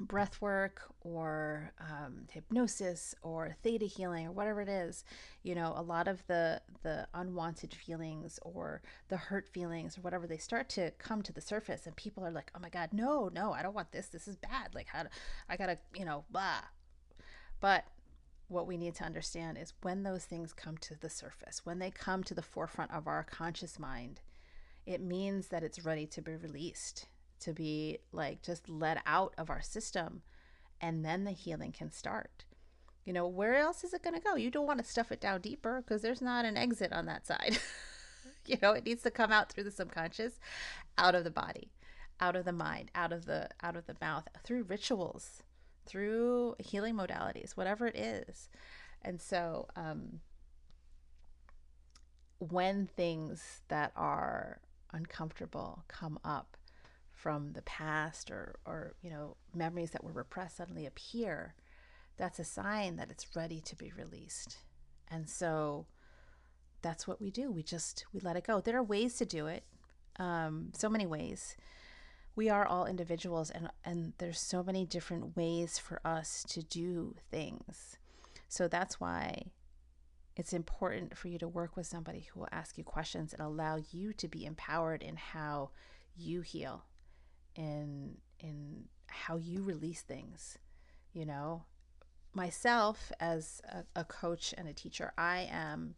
breath 0.00 0.40
work 0.40 0.82
or 1.00 1.72
um, 1.80 2.26
hypnosis 2.30 3.14
or 3.22 3.56
theta 3.62 3.86
healing 3.86 4.26
or 4.26 4.32
whatever 4.32 4.60
it 4.60 4.68
is 4.68 5.04
you 5.42 5.54
know 5.54 5.72
a 5.76 5.82
lot 5.82 6.06
of 6.06 6.24
the 6.26 6.60
the 6.82 7.06
unwanted 7.14 7.74
feelings 7.74 8.38
or 8.42 8.80
the 9.08 9.16
hurt 9.16 9.48
feelings 9.48 9.98
or 9.98 10.02
whatever 10.02 10.26
they 10.26 10.36
start 10.36 10.68
to 10.68 10.90
come 10.98 11.22
to 11.22 11.32
the 11.32 11.40
surface 11.40 11.86
and 11.86 11.96
people 11.96 12.24
are 12.24 12.30
like 12.30 12.50
oh 12.54 12.60
my 12.60 12.68
god 12.68 12.90
no 12.92 13.28
no 13.32 13.52
i 13.52 13.62
don't 13.62 13.74
want 13.74 13.90
this. 13.92 14.08
This 14.08 14.28
is 14.28 14.36
bad. 14.36 14.74
Like 14.74 14.86
how 14.88 15.04
do, 15.04 15.08
i 15.48 15.56
gotta 15.56 15.78
you 15.94 16.04
know 16.04 16.24
blah. 16.30 16.60
But 17.60 17.84
what 18.48 18.66
we 18.66 18.76
need 18.76 18.94
to 18.94 19.04
understand 19.04 19.58
is 19.58 19.74
when 19.82 20.02
those 20.02 20.24
things 20.24 20.52
come 20.52 20.76
to 20.78 20.98
the 20.98 21.10
surface 21.10 21.60
when 21.64 21.78
they 21.78 21.90
come 21.90 22.24
to 22.24 22.34
the 22.34 22.42
forefront 22.42 22.90
of 22.92 23.06
our 23.06 23.22
conscious 23.22 23.78
mind 23.78 24.20
it 24.86 25.00
means 25.00 25.48
that 25.48 25.62
it's 25.62 25.84
ready 25.84 26.06
to 26.06 26.22
be 26.22 26.34
released 26.34 27.06
to 27.40 27.52
be 27.52 27.98
like 28.12 28.42
just 28.42 28.68
let 28.68 29.02
out 29.06 29.34
of 29.38 29.50
our 29.50 29.62
system 29.62 30.22
and 30.80 31.04
then 31.04 31.24
the 31.24 31.32
healing 31.32 31.72
can 31.72 31.90
start. 31.90 32.44
You 33.04 33.12
know, 33.12 33.26
where 33.26 33.56
else 33.56 33.84
is 33.84 33.94
it 33.94 34.02
going 34.02 34.14
to 34.14 34.20
go? 34.20 34.36
You 34.36 34.50
don't 34.50 34.66
want 34.66 34.80
to 34.80 34.84
stuff 34.84 35.10
it 35.10 35.20
down 35.20 35.40
deeper 35.40 35.82
because 35.82 36.02
there's 36.02 36.20
not 36.20 36.44
an 36.44 36.56
exit 36.56 36.92
on 36.92 37.06
that 37.06 37.26
side. 37.26 37.58
you 38.46 38.58
know, 38.60 38.72
it 38.72 38.84
needs 38.84 39.02
to 39.02 39.10
come 39.10 39.32
out 39.32 39.50
through 39.50 39.64
the 39.64 39.70
subconscious, 39.70 40.38
out 40.98 41.14
of 41.14 41.24
the 41.24 41.30
body, 41.30 41.70
out 42.20 42.36
of 42.36 42.44
the 42.44 42.52
mind, 42.52 42.90
out 42.94 43.12
of 43.12 43.24
the 43.24 43.48
out 43.62 43.76
of 43.76 43.86
the 43.86 43.96
mouth, 44.00 44.28
through 44.44 44.64
rituals, 44.64 45.42
through 45.88 46.54
healing 46.58 46.94
modalities, 46.94 47.56
whatever 47.56 47.86
it 47.86 47.96
is. 47.96 48.48
And 49.02 49.20
so 49.20 49.66
um 49.76 50.20
when 52.38 52.86
things 52.86 53.62
that 53.66 53.90
are 53.96 54.60
uncomfortable 54.92 55.82
come 55.88 56.20
up, 56.24 56.56
from 57.18 57.52
the 57.52 57.62
past 57.62 58.30
or, 58.30 58.60
or 58.64 58.94
you 59.02 59.10
know 59.10 59.36
memories 59.52 59.90
that 59.90 60.04
were 60.04 60.12
repressed 60.12 60.56
suddenly 60.56 60.86
appear 60.86 61.54
that's 62.16 62.38
a 62.38 62.44
sign 62.44 62.96
that 62.96 63.10
it's 63.10 63.36
ready 63.36 63.60
to 63.60 63.76
be 63.76 63.92
released. 63.96 64.58
And 65.08 65.28
so 65.28 65.86
that's 66.82 67.06
what 67.06 67.20
we 67.20 67.30
do. 67.30 67.50
We 67.50 67.62
just 67.62 68.04
we 68.12 68.20
let 68.20 68.36
it 68.36 68.44
go. 68.44 68.60
There 68.60 68.76
are 68.76 68.82
ways 68.82 69.14
to 69.16 69.24
do 69.24 69.46
it 69.46 69.64
um, 70.18 70.72
so 70.76 70.88
many 70.88 71.06
ways 71.06 71.56
we 72.38 72.48
are 72.48 72.64
all 72.64 72.86
individuals 72.86 73.50
and 73.50 73.68
and 73.84 74.12
there's 74.18 74.38
so 74.38 74.62
many 74.62 74.86
different 74.86 75.36
ways 75.36 75.76
for 75.76 76.00
us 76.04 76.44
to 76.48 76.62
do 76.62 77.16
things. 77.32 77.98
So 78.48 78.68
that's 78.68 79.00
why 79.00 79.50
it's 80.36 80.52
important 80.52 81.18
for 81.18 81.26
you 81.26 81.40
to 81.40 81.48
work 81.48 81.76
with 81.76 81.88
somebody 81.88 82.28
who 82.28 82.38
will 82.38 82.48
ask 82.52 82.78
you 82.78 82.84
questions 82.84 83.32
and 83.32 83.42
allow 83.42 83.80
you 83.90 84.12
to 84.12 84.28
be 84.28 84.46
empowered 84.46 85.02
in 85.02 85.16
how 85.16 85.70
you 86.16 86.42
heal 86.42 86.84
in 87.56 88.18
in 88.38 88.84
how 89.08 89.36
you 89.36 89.64
release 89.64 90.02
things 90.02 90.58
you 91.12 91.26
know? 91.26 91.64
Myself 92.34 93.10
as 93.18 93.60
a, 93.68 94.00
a, 94.00 94.04
coach 94.04 94.54
and 94.56 94.68
a 94.68 94.72
teacher 94.72 95.12
i 95.18 95.48
am 95.50 95.94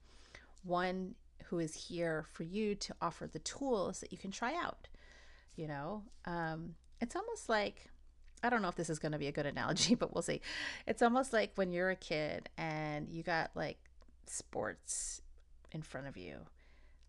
one 0.63 1.17
who 1.47 1.59
is 1.59 1.75
here 1.75 2.25
for 2.33 2.45
you 2.45 2.75
to 2.77 2.95
offer 3.03 3.27
the 3.27 3.41
tools 3.41 4.01
that 4.01 4.13
you 4.13 4.17
can 4.17 4.31
try 4.31 4.55
out 4.55 4.89
you 5.57 5.67
know 5.67 6.03
um, 6.27 6.75
it's 7.01 7.17
almost 7.17 7.49
like 7.49 7.91
i 8.43 8.49
don't 8.49 8.63
know 8.63 8.69
if 8.69 8.77
this 8.77 8.91
is 8.91 8.99
going 8.99 9.13
to 9.13 9.19
be 9.19 9.27
a 9.27 9.33
good 9.33 9.47
analogy 9.47 9.95
but 10.01 10.15
we'll 10.15 10.23
see 10.23 10.41
it's 10.87 11.03
almost 11.03 11.33
like 11.33 11.53
when 11.57 11.73
you're 11.73 11.91
a 11.91 11.97
kid 11.97 12.49
and 12.57 13.09
you 13.09 13.23
got 13.23 13.51
like 13.55 13.79
sports 14.27 15.23
in 15.73 15.83
front 15.83 16.07
of 16.07 16.17
you 16.17 16.39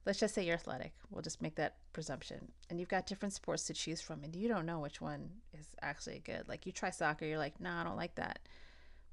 let's 0.05 0.19
just 0.19 0.33
say 0.33 0.43
you're 0.43 0.55
athletic. 0.55 0.93
We'll 1.09 1.21
just 1.21 1.41
make 1.41 1.55
that 1.55 1.75
presumption. 1.93 2.51
And 2.69 2.79
you've 2.79 2.89
got 2.89 3.05
different 3.05 3.33
sports 3.33 3.65
to 3.65 3.73
choose 3.73 4.01
from, 4.01 4.23
and 4.23 4.35
you 4.35 4.47
don't 4.47 4.65
know 4.65 4.79
which 4.79 5.01
one 5.01 5.29
is 5.57 5.67
actually 5.81 6.21
good. 6.25 6.47
Like 6.47 6.65
you 6.65 6.71
try 6.71 6.89
soccer, 6.89 7.25
you're 7.25 7.37
like, 7.37 7.59
no, 7.59 7.69
nah, 7.69 7.81
I 7.81 7.83
don't 7.83 7.97
like 7.97 8.15
that 8.15 8.39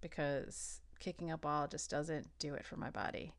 because 0.01 0.81
kicking 1.01 1.31
a 1.31 1.39
ball 1.39 1.69
just 1.69 1.91
doesn't 1.91 2.27
do 2.39 2.55
it 2.55 2.65
for 2.65 2.77
my 2.77 2.91
body. 2.91 3.35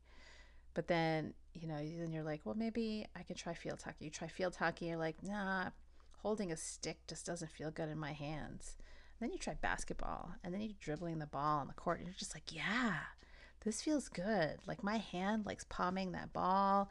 But 0.74 0.86
then, 0.86 1.34
you 1.52 1.66
know, 1.66 1.78
then 1.78 2.12
you're 2.12 2.22
like, 2.22 2.42
well, 2.44 2.54
maybe 2.54 3.06
I 3.16 3.22
could 3.22 3.36
try 3.36 3.54
field 3.54 3.82
hockey. 3.82 4.04
You 4.04 4.10
try 4.10 4.28
field 4.28 4.54
hockey, 4.54 4.86
you're 4.86 4.96
like, 4.96 5.16
nah, 5.22 5.70
holding 6.22 6.52
a 6.52 6.56
stick 6.56 7.06
just 7.08 7.26
doesn't 7.26 7.50
feel 7.50 7.70
good 7.70 7.88
in 7.88 7.98
my 7.98 8.12
hands. 8.12 8.76
And 9.18 9.28
then 9.28 9.32
you 9.32 9.38
try 9.38 9.54
basketball, 9.54 10.32
and 10.42 10.52
then 10.52 10.60
you're 10.60 10.72
dribbling 10.80 11.18
the 11.18 11.26
ball 11.26 11.58
on 11.58 11.66
the 11.66 11.74
court, 11.74 11.98
and 11.98 12.06
you're 12.06 12.16
just 12.18 12.34
like, 12.34 12.52
yeah, 12.54 12.98
this 13.64 13.82
feels 13.82 14.08
good. 14.08 14.58
Like 14.66 14.82
my 14.82 14.96
hand 14.98 15.46
likes 15.46 15.64
palming 15.68 16.12
that 16.12 16.32
ball. 16.32 16.88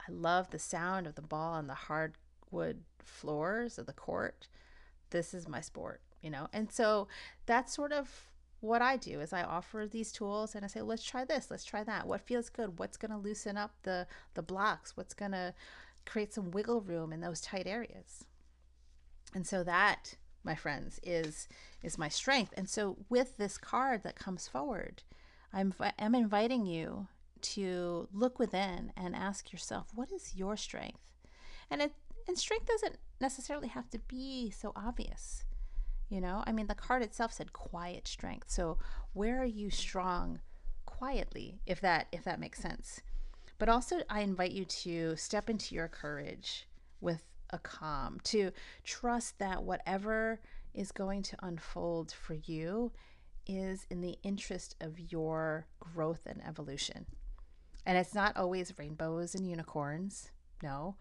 I 0.00 0.10
love 0.10 0.50
the 0.50 0.58
sound 0.58 1.06
of 1.06 1.14
the 1.14 1.22
ball 1.22 1.54
on 1.54 1.66
the 1.66 1.74
hardwood 1.74 2.82
floors 2.98 3.78
of 3.78 3.86
the 3.86 3.92
court. 3.92 4.48
This 5.10 5.34
is 5.34 5.48
my 5.48 5.60
sport, 5.60 6.00
you 6.22 6.30
know? 6.30 6.48
And 6.52 6.72
so 6.72 7.08
that's 7.46 7.74
sort 7.74 7.92
of 7.92 8.28
what 8.60 8.82
I 8.82 8.96
do 8.96 9.20
is 9.20 9.32
I 9.32 9.42
offer 9.42 9.86
these 9.86 10.12
tools 10.12 10.54
and 10.54 10.64
I 10.64 10.68
say, 10.68 10.82
let's 10.82 11.04
try 11.04 11.24
this, 11.24 11.50
let's 11.50 11.64
try 11.64 11.82
that. 11.84 12.06
What 12.06 12.20
feels 12.20 12.48
good? 12.48 12.78
What's 12.78 12.96
to 13.10 13.16
loosen 13.18 13.56
up 13.56 13.72
the 13.82 14.06
the 14.34 14.42
blocks? 14.42 14.96
What's 14.96 15.14
to 15.32 15.54
create 16.06 16.32
some 16.32 16.50
wiggle 16.50 16.80
room 16.80 17.12
in 17.12 17.20
those 17.20 17.40
tight 17.40 17.66
areas? 17.66 18.24
And 19.34 19.46
so 19.46 19.62
that, 19.64 20.16
my 20.44 20.54
friends, 20.54 21.00
is 21.02 21.48
is 21.82 21.98
my 21.98 22.08
strength. 22.08 22.52
And 22.56 22.68
so 22.68 22.96
with 23.08 23.36
this 23.36 23.56
card 23.58 24.02
that 24.02 24.16
comes 24.16 24.48
forward, 24.48 25.02
I'm 25.52 25.74
I'm 25.98 26.14
inviting 26.14 26.66
you 26.66 27.08
to 27.42 28.08
look 28.12 28.38
within 28.38 28.92
and 28.96 29.14
ask 29.14 29.52
yourself, 29.52 29.88
what 29.94 30.12
is 30.12 30.34
your 30.34 30.56
strength? 30.56 31.00
And 31.70 31.80
it 31.82 31.92
and 32.28 32.38
strength 32.38 32.66
doesn't 32.66 32.98
necessarily 33.20 33.68
have 33.68 33.90
to 33.90 33.98
be 33.98 34.50
so 34.50 34.72
obvious. 34.76 35.44
You 36.08 36.20
know, 36.20 36.42
I 36.46 36.52
mean 36.52 36.66
the 36.66 36.74
card 36.74 37.02
itself 37.02 37.32
said 37.32 37.52
quiet 37.52 38.08
strength. 38.08 38.50
So 38.50 38.78
where 39.12 39.40
are 39.40 39.44
you 39.44 39.70
strong 39.70 40.40
quietly, 40.84 41.60
if 41.66 41.80
that 41.80 42.08
if 42.12 42.24
that 42.24 42.40
makes 42.40 42.60
sense? 42.60 43.00
But 43.58 43.68
also 43.68 44.00
I 44.08 44.20
invite 44.20 44.52
you 44.52 44.64
to 44.64 45.16
step 45.16 45.48
into 45.48 45.74
your 45.74 45.88
courage 45.88 46.66
with 47.00 47.24
a 47.52 47.58
calm, 47.58 48.18
to 48.24 48.50
trust 48.84 49.38
that 49.38 49.62
whatever 49.62 50.40
is 50.74 50.92
going 50.92 51.22
to 51.22 51.36
unfold 51.42 52.12
for 52.12 52.34
you 52.34 52.92
is 53.46 53.86
in 53.90 54.00
the 54.00 54.18
interest 54.22 54.76
of 54.80 55.12
your 55.12 55.66
growth 55.80 56.26
and 56.26 56.40
evolution. 56.46 57.06
And 57.86 57.98
it's 57.98 58.14
not 58.14 58.36
always 58.36 58.78
rainbows 58.78 59.34
and 59.34 59.48
unicorns. 59.48 60.30
No. 60.62 60.96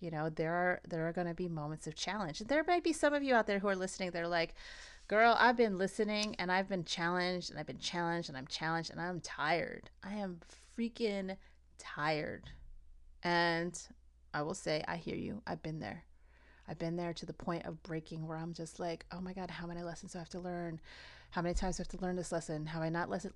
You 0.00 0.10
know, 0.10 0.28
there 0.28 0.52
are 0.52 0.80
there 0.86 1.08
are 1.08 1.12
going 1.12 1.28
to 1.28 1.34
be 1.34 1.48
moments 1.48 1.86
of 1.86 1.94
challenge. 1.94 2.40
And 2.40 2.50
There 2.50 2.64
might 2.66 2.84
be 2.84 2.92
some 2.92 3.14
of 3.14 3.22
you 3.22 3.34
out 3.34 3.46
there 3.46 3.58
who 3.58 3.68
are 3.68 3.76
listening 3.76 4.10
they're 4.10 4.28
like, 4.28 4.54
"Girl, 5.08 5.36
I've 5.38 5.56
been 5.56 5.78
listening 5.78 6.34
and 6.38 6.52
I've 6.52 6.68
been 6.68 6.84
challenged 6.84 7.50
and 7.50 7.58
I've 7.58 7.66
been 7.66 7.78
challenged 7.78 8.28
and 8.28 8.36
I'm 8.36 8.46
challenged 8.46 8.90
and 8.90 9.00
I'm 9.00 9.20
tired. 9.20 9.90
I 10.02 10.14
am 10.16 10.40
freaking 10.76 11.36
tired." 11.78 12.50
And 13.22 13.80
I 14.34 14.42
will 14.42 14.54
say, 14.54 14.82
I 14.86 14.96
hear 14.96 15.14
you. 15.14 15.40
I've 15.46 15.62
been 15.62 15.78
there. 15.78 16.04
I've 16.66 16.78
been 16.78 16.96
there 16.96 17.12
to 17.14 17.26
the 17.26 17.32
point 17.32 17.66
of 17.66 17.82
breaking 17.82 18.26
where 18.26 18.36
I'm 18.36 18.52
just 18.52 18.80
like, 18.80 19.06
oh 19.12 19.20
my 19.20 19.32
God, 19.32 19.50
how 19.50 19.66
many 19.66 19.82
lessons 19.82 20.12
do 20.12 20.18
I 20.18 20.22
have 20.22 20.28
to 20.30 20.40
learn? 20.40 20.80
How 21.30 21.40
many 21.40 21.54
times 21.54 21.76
do 21.76 21.82
I 21.82 21.84
have 21.84 21.98
to 21.98 22.04
learn 22.04 22.16
this 22.16 22.32
lesson? 22.32 22.66
Have 22.66 22.82
I 22.82 22.88
not 22.88 23.10
les- 23.10 23.26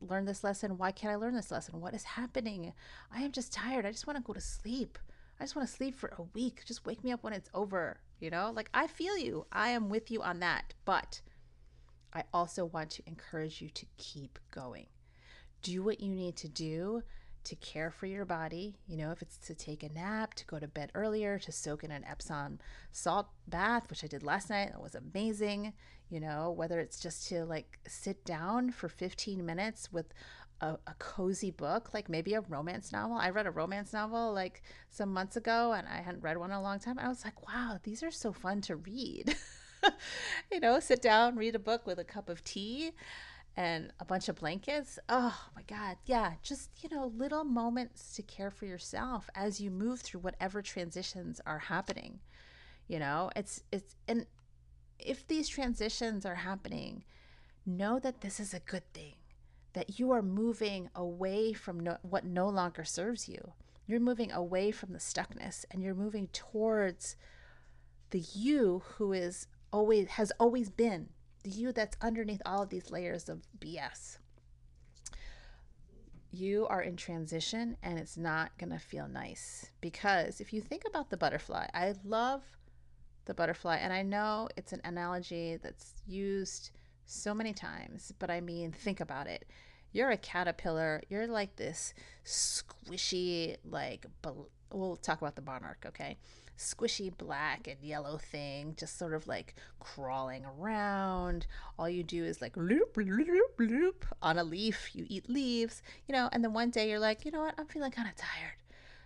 learned 0.00 0.28
this 0.28 0.44
lesson? 0.44 0.78
Why 0.78 0.92
can't 0.92 1.12
I 1.12 1.16
learn 1.16 1.34
this 1.34 1.50
lesson? 1.50 1.80
What 1.80 1.94
is 1.94 2.04
happening? 2.04 2.72
I 3.12 3.22
am 3.22 3.32
just 3.32 3.52
tired. 3.52 3.84
I 3.84 3.90
just 3.90 4.06
want 4.06 4.16
to 4.16 4.22
go 4.22 4.32
to 4.32 4.40
sleep. 4.40 4.98
I 5.40 5.44
just 5.44 5.56
want 5.56 5.68
to 5.68 5.74
sleep 5.74 5.96
for 5.96 6.14
a 6.18 6.22
week. 6.34 6.62
Just 6.66 6.86
wake 6.86 7.02
me 7.02 7.10
up 7.10 7.24
when 7.24 7.32
it's 7.32 7.50
over. 7.52 7.98
You 8.20 8.30
know, 8.30 8.52
like 8.54 8.70
I 8.72 8.86
feel 8.86 9.18
you. 9.18 9.46
I 9.50 9.70
am 9.70 9.88
with 9.88 10.10
you 10.10 10.22
on 10.22 10.40
that. 10.40 10.74
But 10.84 11.20
I 12.12 12.24
also 12.32 12.64
want 12.64 12.90
to 12.90 13.02
encourage 13.06 13.60
you 13.60 13.70
to 13.70 13.86
keep 13.98 14.38
going. 14.50 14.86
Do 15.62 15.82
what 15.82 16.00
you 16.00 16.14
need 16.14 16.36
to 16.36 16.48
do 16.48 17.02
to 17.44 17.56
care 17.56 17.90
for 17.90 18.06
your 18.06 18.24
body. 18.24 18.76
You 18.86 18.96
know, 18.96 19.10
if 19.10 19.22
it's 19.22 19.38
to 19.38 19.54
take 19.54 19.82
a 19.82 19.88
nap, 19.88 20.34
to 20.34 20.46
go 20.46 20.58
to 20.58 20.68
bed 20.68 20.90
earlier, 20.94 21.38
to 21.40 21.52
soak 21.52 21.84
in 21.84 21.90
an 21.90 22.04
Epsom 22.04 22.58
salt 22.92 23.28
bath, 23.46 23.88
which 23.90 24.04
I 24.04 24.06
did 24.06 24.22
last 24.22 24.50
night, 24.50 24.70
that 24.72 24.82
was 24.82 24.94
amazing. 24.94 25.72
You 26.10 26.20
know, 26.20 26.50
whether 26.50 26.80
it's 26.80 27.00
just 27.00 27.28
to 27.28 27.44
like 27.44 27.78
sit 27.86 28.24
down 28.24 28.70
for 28.70 28.88
15 28.88 29.44
minutes 29.44 29.92
with 29.92 30.12
a, 30.60 30.78
a, 30.86 30.94
cozy 30.98 31.50
book, 31.50 31.92
like 31.92 32.08
maybe 32.08 32.34
a 32.34 32.40
romance 32.42 32.92
novel. 32.92 33.16
I 33.16 33.30
read 33.30 33.46
a 33.46 33.50
romance 33.50 33.92
novel 33.92 34.32
like 34.32 34.62
some 34.90 35.12
months 35.12 35.36
ago 35.36 35.72
and 35.72 35.86
I 35.88 36.00
hadn't 36.00 36.22
read 36.22 36.38
one 36.38 36.50
in 36.50 36.56
a 36.56 36.62
long 36.62 36.78
time. 36.78 36.98
I 36.98 37.08
was 37.08 37.24
like, 37.24 37.46
wow, 37.46 37.78
these 37.82 38.02
are 38.02 38.10
so 38.10 38.32
fun 38.32 38.60
to 38.62 38.76
read. 38.76 39.36
you 40.52 40.60
know, 40.60 40.78
sit 40.80 41.02
down, 41.02 41.36
read 41.36 41.54
a 41.54 41.58
book 41.58 41.86
with 41.86 41.98
a 41.98 42.04
cup 42.04 42.28
of 42.28 42.44
tea 42.44 42.92
and 43.56 43.92
a 44.00 44.04
bunch 44.04 44.28
of 44.28 44.36
blankets. 44.36 44.98
Oh 45.08 45.38
my 45.54 45.62
God. 45.62 45.96
Yeah. 46.06 46.34
Just, 46.42 46.70
you 46.82 46.88
know, 46.88 47.12
little 47.16 47.44
moments 47.44 48.14
to 48.16 48.22
care 48.22 48.50
for 48.50 48.66
yourself 48.66 49.30
as 49.34 49.60
you 49.60 49.70
move 49.70 50.00
through 50.00 50.20
whatever 50.20 50.62
transitions 50.62 51.40
are 51.46 51.60
happening. 51.60 52.20
You 52.88 52.98
know, 52.98 53.30
it's, 53.36 53.62
it's, 53.72 53.96
and 54.08 54.26
if 54.98 55.26
these 55.26 55.48
transitions 55.48 56.26
are 56.26 56.34
happening, 56.34 57.04
know 57.64 57.98
that 57.98 58.20
this 58.20 58.40
is 58.40 58.52
a 58.52 58.60
good 58.60 58.92
thing, 58.92 59.14
that 59.72 59.98
you 59.98 60.10
are 60.10 60.22
moving 60.22 60.90
away 60.94 61.52
from 61.52 61.80
no, 61.80 61.96
what 62.02 62.24
no 62.24 62.48
longer 62.48 62.84
serves 62.84 63.28
you. 63.28 63.52
You're 63.86 64.00
moving 64.00 64.32
away 64.32 64.70
from 64.70 64.92
the 64.92 64.98
stuckness 64.98 65.64
and 65.70 65.82
you're 65.82 65.94
moving 65.94 66.28
towards 66.32 67.16
the 68.10 68.24
you 68.34 68.82
who 68.96 69.12
is 69.12 69.46
always 69.72 70.08
has 70.08 70.32
always 70.38 70.70
been 70.70 71.08
the 71.44 71.50
you 71.50 71.72
that's 71.72 71.96
underneath 72.00 72.42
all 72.44 72.62
of 72.62 72.70
these 72.70 72.90
layers 72.90 73.28
of 73.28 73.42
BS. 73.60 74.18
You 76.32 76.66
are 76.66 76.82
in 76.82 76.96
transition 76.96 77.76
and 77.82 77.98
it's 77.98 78.16
not 78.16 78.56
going 78.58 78.72
to 78.72 78.78
feel 78.78 79.06
nice 79.06 79.70
because 79.80 80.40
if 80.40 80.52
you 80.52 80.60
think 80.60 80.82
about 80.88 81.10
the 81.10 81.16
butterfly, 81.16 81.68
I 81.72 81.94
love 82.02 82.42
the 83.26 83.34
butterfly 83.34 83.76
and 83.76 83.92
I 83.92 84.02
know 84.02 84.48
it's 84.56 84.72
an 84.72 84.80
analogy 84.82 85.58
that's 85.62 86.02
used 86.06 86.70
so 87.06 87.34
many 87.34 87.52
times, 87.52 88.12
but 88.18 88.30
I 88.30 88.40
mean, 88.40 88.72
think 88.72 89.00
about 89.00 89.26
it. 89.26 89.46
You're 89.92 90.10
a 90.10 90.16
caterpillar, 90.16 91.02
you're 91.08 91.28
like 91.28 91.54
this 91.54 91.94
squishy, 92.24 93.56
like, 93.64 94.06
we'll 94.72 94.96
talk 94.96 95.20
about 95.20 95.36
the 95.36 95.42
monarch, 95.42 95.84
okay? 95.86 96.18
Squishy 96.58 97.16
black 97.16 97.66
and 97.66 97.76
yellow 97.82 98.16
thing, 98.16 98.74
just 98.78 98.98
sort 98.98 99.14
of 99.14 99.26
like 99.26 99.54
crawling 99.80 100.44
around. 100.44 101.46
All 101.78 101.88
you 101.88 102.02
do 102.02 102.24
is 102.24 102.40
like 102.40 102.56
loop, 102.56 102.96
loop, 102.96 103.58
loop 103.58 104.06
on 104.22 104.38
a 104.38 104.44
leaf. 104.44 104.90
You 104.94 105.06
eat 105.08 105.28
leaves, 105.28 105.82
you 106.06 106.12
know, 106.12 106.28
and 106.32 106.44
then 106.44 106.52
one 106.52 106.70
day 106.70 106.88
you're 106.88 106.98
like, 106.98 107.24
you 107.24 107.30
know 107.30 107.40
what? 107.40 107.54
I'm 107.58 107.66
feeling 107.66 107.90
kind 107.90 108.08
of 108.08 108.16
tired. 108.16 108.56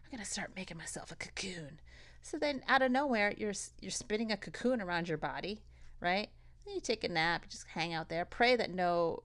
I'm 0.04 0.10
going 0.10 0.24
to 0.24 0.30
start 0.30 0.52
making 0.56 0.78
myself 0.78 1.12
a 1.12 1.16
cocoon. 1.16 1.80
So 2.22 2.38
then 2.38 2.62
out 2.68 2.82
of 2.82 2.90
nowhere, 2.90 3.34
you're, 3.36 3.54
you're 3.80 3.90
spinning 3.90 4.32
a 4.32 4.36
cocoon 4.36 4.80
around 4.80 5.08
your 5.08 5.18
body, 5.18 5.60
right? 6.00 6.28
Then 6.64 6.74
you 6.74 6.80
take 6.80 7.04
a 7.04 7.08
nap, 7.08 7.42
you 7.44 7.50
just 7.50 7.66
hang 7.68 7.94
out 7.94 8.08
there, 8.08 8.24
pray 8.24 8.56
that 8.56 8.70
no, 8.70 9.22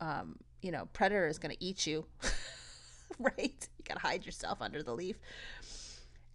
um, 0.00 0.36
you 0.62 0.72
know, 0.72 0.88
predator 0.92 1.26
is 1.26 1.38
going 1.38 1.54
to 1.54 1.64
eat 1.64 1.86
you, 1.86 2.06
right? 3.18 3.68
You 3.78 3.84
got 3.84 3.94
to 3.94 4.00
hide 4.00 4.26
yourself 4.26 4.58
under 4.60 4.82
the 4.82 4.94
leaf. 4.94 5.16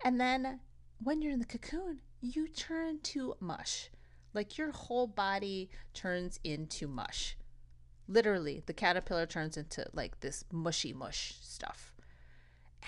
And 0.04 0.20
then 0.20 0.60
when 1.04 1.22
you're 1.22 1.32
in 1.32 1.40
the 1.40 1.46
cocoon, 1.46 2.00
you 2.22 2.48
turn 2.48 3.00
to 3.04 3.36
mush. 3.40 3.90
Like 4.34 4.58
your 4.58 4.72
whole 4.72 5.08
body 5.08 5.70
turns 5.94 6.40
into 6.44 6.88
mush. 6.88 7.38
Literally, 8.08 8.62
the 8.66 8.74
caterpillar 8.74 9.26
turns 9.26 9.58
into 9.58 9.86
like 9.94 10.20
this 10.20 10.44
mushy 10.52 10.94
mush 10.94 11.36
stuff. 11.42 11.94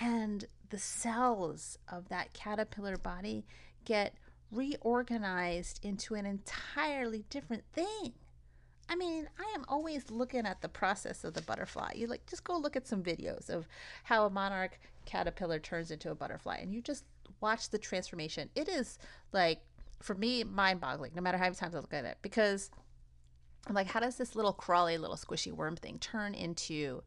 And 0.00 0.44
the 0.70 0.78
cells 0.78 1.78
of 1.88 2.08
that 2.08 2.32
caterpillar 2.32 2.96
body 2.96 3.46
get 3.84 4.14
reorganized 4.50 5.80
into 5.82 6.14
an 6.14 6.26
entirely 6.26 7.24
different 7.30 7.64
thing. 7.72 8.12
I 8.90 8.96
mean, 8.96 9.28
I 9.38 9.52
am 9.54 9.64
always 9.68 10.10
looking 10.10 10.46
at 10.46 10.62
the 10.62 10.68
process 10.68 11.24
of 11.24 11.34
the 11.34 11.42
butterfly. 11.42 11.92
You 11.94 12.06
like 12.06 12.26
just 12.26 12.44
go 12.44 12.56
look 12.56 12.76
at 12.76 12.86
some 12.86 13.02
videos 13.02 13.50
of 13.50 13.68
how 14.04 14.24
a 14.24 14.30
monarch 14.30 14.78
caterpillar 15.04 15.58
turns 15.58 15.90
into 15.90 16.10
a 16.10 16.14
butterfly 16.14 16.56
and 16.56 16.72
you 16.72 16.80
just 16.80 17.04
watch 17.40 17.70
the 17.70 17.78
transformation. 17.78 18.50
It 18.54 18.68
is 18.68 18.98
like 19.32 19.60
for 20.00 20.14
me 20.14 20.44
mind 20.44 20.80
boggling 20.80 21.12
no 21.14 21.22
matter 21.22 21.38
how 21.38 21.44
many 21.44 21.56
times 21.56 21.74
I 21.74 21.78
look 21.78 21.92
at 21.92 22.04
it 22.04 22.18
because 22.22 22.70
I'm 23.66 23.74
like 23.74 23.88
how 23.88 24.00
does 24.00 24.16
this 24.16 24.36
little 24.36 24.52
crawly 24.52 24.96
little 24.96 25.16
squishy 25.16 25.52
worm 25.52 25.76
thing 25.76 25.98
turn 25.98 26.34
into 26.34 27.02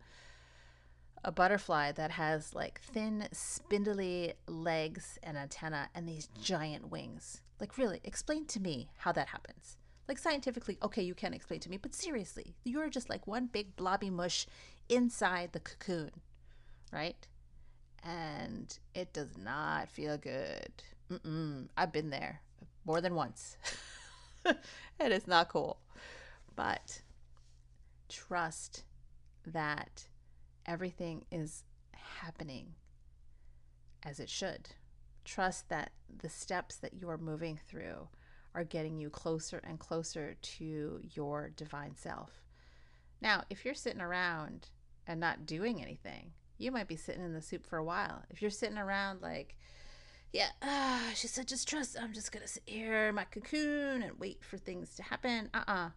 a 1.24 1.32
butterfly 1.32 1.91
that 1.94 2.12
has 2.12 2.54
like 2.54 2.82
thin 2.82 3.28
spindly 3.32 4.34
legs 4.48 5.20
and 5.24 5.38
antenna 5.38 5.89
and 5.94 6.08
these 6.08 6.30
giant 6.41 6.89
wings? 6.89 7.41
Like 7.60 7.78
really, 7.78 8.02
explain 8.04 8.46
to 8.48 8.60
me 8.60 8.89
how 8.98 9.12
that 9.12 9.28
happens. 9.28 9.78
Like 10.08 10.17
scientifically, 10.17 10.78
okay, 10.82 11.04
you 11.04 11.13
can 11.13 11.34
explain 11.34 11.60
to 11.62 11.70
me, 11.70 11.78
but 11.78 11.94
seriously, 11.94 12.56
you're 12.63 12.89
just 12.89 13.10
like 13.10 13.28
one 13.28 13.46
big 13.46 13.76
blobby 13.76 14.10
mush 14.10 14.48
inside 14.89 15.52
the 15.54 15.60
cocoon, 15.60 16.12
right? 16.91 17.28
And 18.04 18.78
it 18.96 19.14
does 19.14 19.38
not 19.38 19.90
feel 19.90 20.18
good. 20.18 20.72
Mm-mm. 21.12 21.68
I've 21.78 21.92
been 21.92 22.10
there 22.10 22.42
more 22.86 23.02
than 23.02 23.16
once. 23.16 23.58
and 24.46 24.58
it 25.00 25.12
is 25.12 25.28
not 25.28 25.50
cool. 25.50 25.78
But 26.56 27.02
trust 28.10 28.84
that 29.46 30.08
everything 30.66 31.26
is 31.32 31.64
happening 31.94 32.74
as 34.04 34.20
it 34.20 34.30
should. 34.30 34.70
Trust 35.24 35.70
that 35.70 35.92
the 36.22 36.30
steps 36.30 36.78
that 36.78 36.94
you 36.94 37.10
are 37.10 37.18
moving 37.18 37.60
through 37.68 38.08
are 38.54 38.64
getting 38.64 38.98
you 38.98 39.10
closer 39.10 39.62
and 39.64 39.80
closer 39.80 40.36
to 40.42 41.00
your 41.14 41.52
divine 41.56 41.96
self. 41.96 42.42
Now, 43.22 43.44
if 43.50 43.64
you're 43.64 43.74
sitting 43.74 44.02
around 44.02 44.70
and 45.08 45.20
not 45.20 45.46
doing 45.46 45.82
anything, 45.82 46.32
you 46.62 46.71
might 46.71 46.88
be 46.88 46.95
sitting 46.95 47.24
in 47.24 47.34
the 47.34 47.41
soup 47.41 47.65
for 47.65 47.78
a 47.78 47.84
while. 47.84 48.24
If 48.30 48.41
you're 48.41 48.52
sitting 48.52 48.78
around 48.78 49.21
like, 49.21 49.58
yeah, 50.32 50.50
ah, 50.62 51.12
she 51.15 51.28
said 51.28 51.47
just 51.47 51.67
trust, 51.67 51.97
I'm 52.00 52.13
just 52.13 52.32
going 52.32 52.43
to 52.43 52.47
sit 52.47 52.63
here 52.65 53.10
in 53.10 53.15
my 53.15 53.26
cocoon 53.26 54.04
and 54.04 54.19
wait 54.19 54.43
for 54.43 54.58
things 54.58 54.95
to 54.95 55.04
happen. 55.04 55.50
Uh 55.54 55.63
uh-uh. 55.67 55.74
uh. 55.74 55.89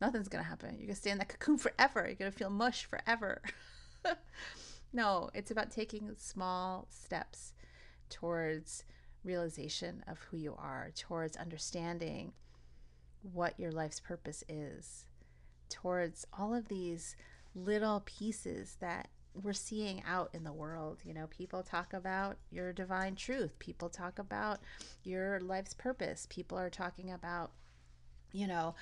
Nothing's 0.00 0.28
going 0.28 0.44
to 0.44 0.48
happen. 0.48 0.70
You're 0.70 0.88
going 0.88 0.94
to 0.94 1.00
stay 1.00 1.10
in 1.10 1.18
that 1.18 1.28
cocoon 1.28 1.58
forever. 1.58 2.04
You're 2.06 2.16
going 2.16 2.30
to 2.30 2.36
feel 2.36 2.50
mush 2.50 2.84
forever. 2.84 3.40
no, 4.92 5.30
it's 5.34 5.50
about 5.50 5.70
taking 5.70 6.12
small 6.18 6.86
steps 6.90 7.54
towards 8.10 8.84
realization 9.24 10.04
of 10.06 10.18
who 10.18 10.36
you 10.36 10.54
are, 10.58 10.90
towards 10.94 11.36
understanding 11.36 12.32
what 13.32 13.58
your 13.58 13.72
life's 13.72 13.98
purpose 13.98 14.44
is, 14.48 15.06
towards 15.68 16.26
all 16.38 16.54
of 16.54 16.68
these 16.68 17.16
little 17.54 18.02
pieces 18.04 18.76
that 18.80 19.08
we're 19.42 19.52
seeing 19.52 20.02
out 20.06 20.30
in 20.32 20.44
the 20.44 20.52
world. 20.52 20.98
You 21.04 21.14
know, 21.14 21.26
people 21.28 21.62
talk 21.62 21.92
about 21.92 22.36
your 22.50 22.72
divine 22.72 23.16
truth, 23.16 23.58
people 23.58 23.88
talk 23.88 24.18
about 24.18 24.60
your 25.02 25.40
life's 25.40 25.74
purpose, 25.74 26.26
people 26.30 26.58
are 26.58 26.70
talking 26.70 27.10
about, 27.10 27.52
you 28.32 28.46
know, 28.46 28.74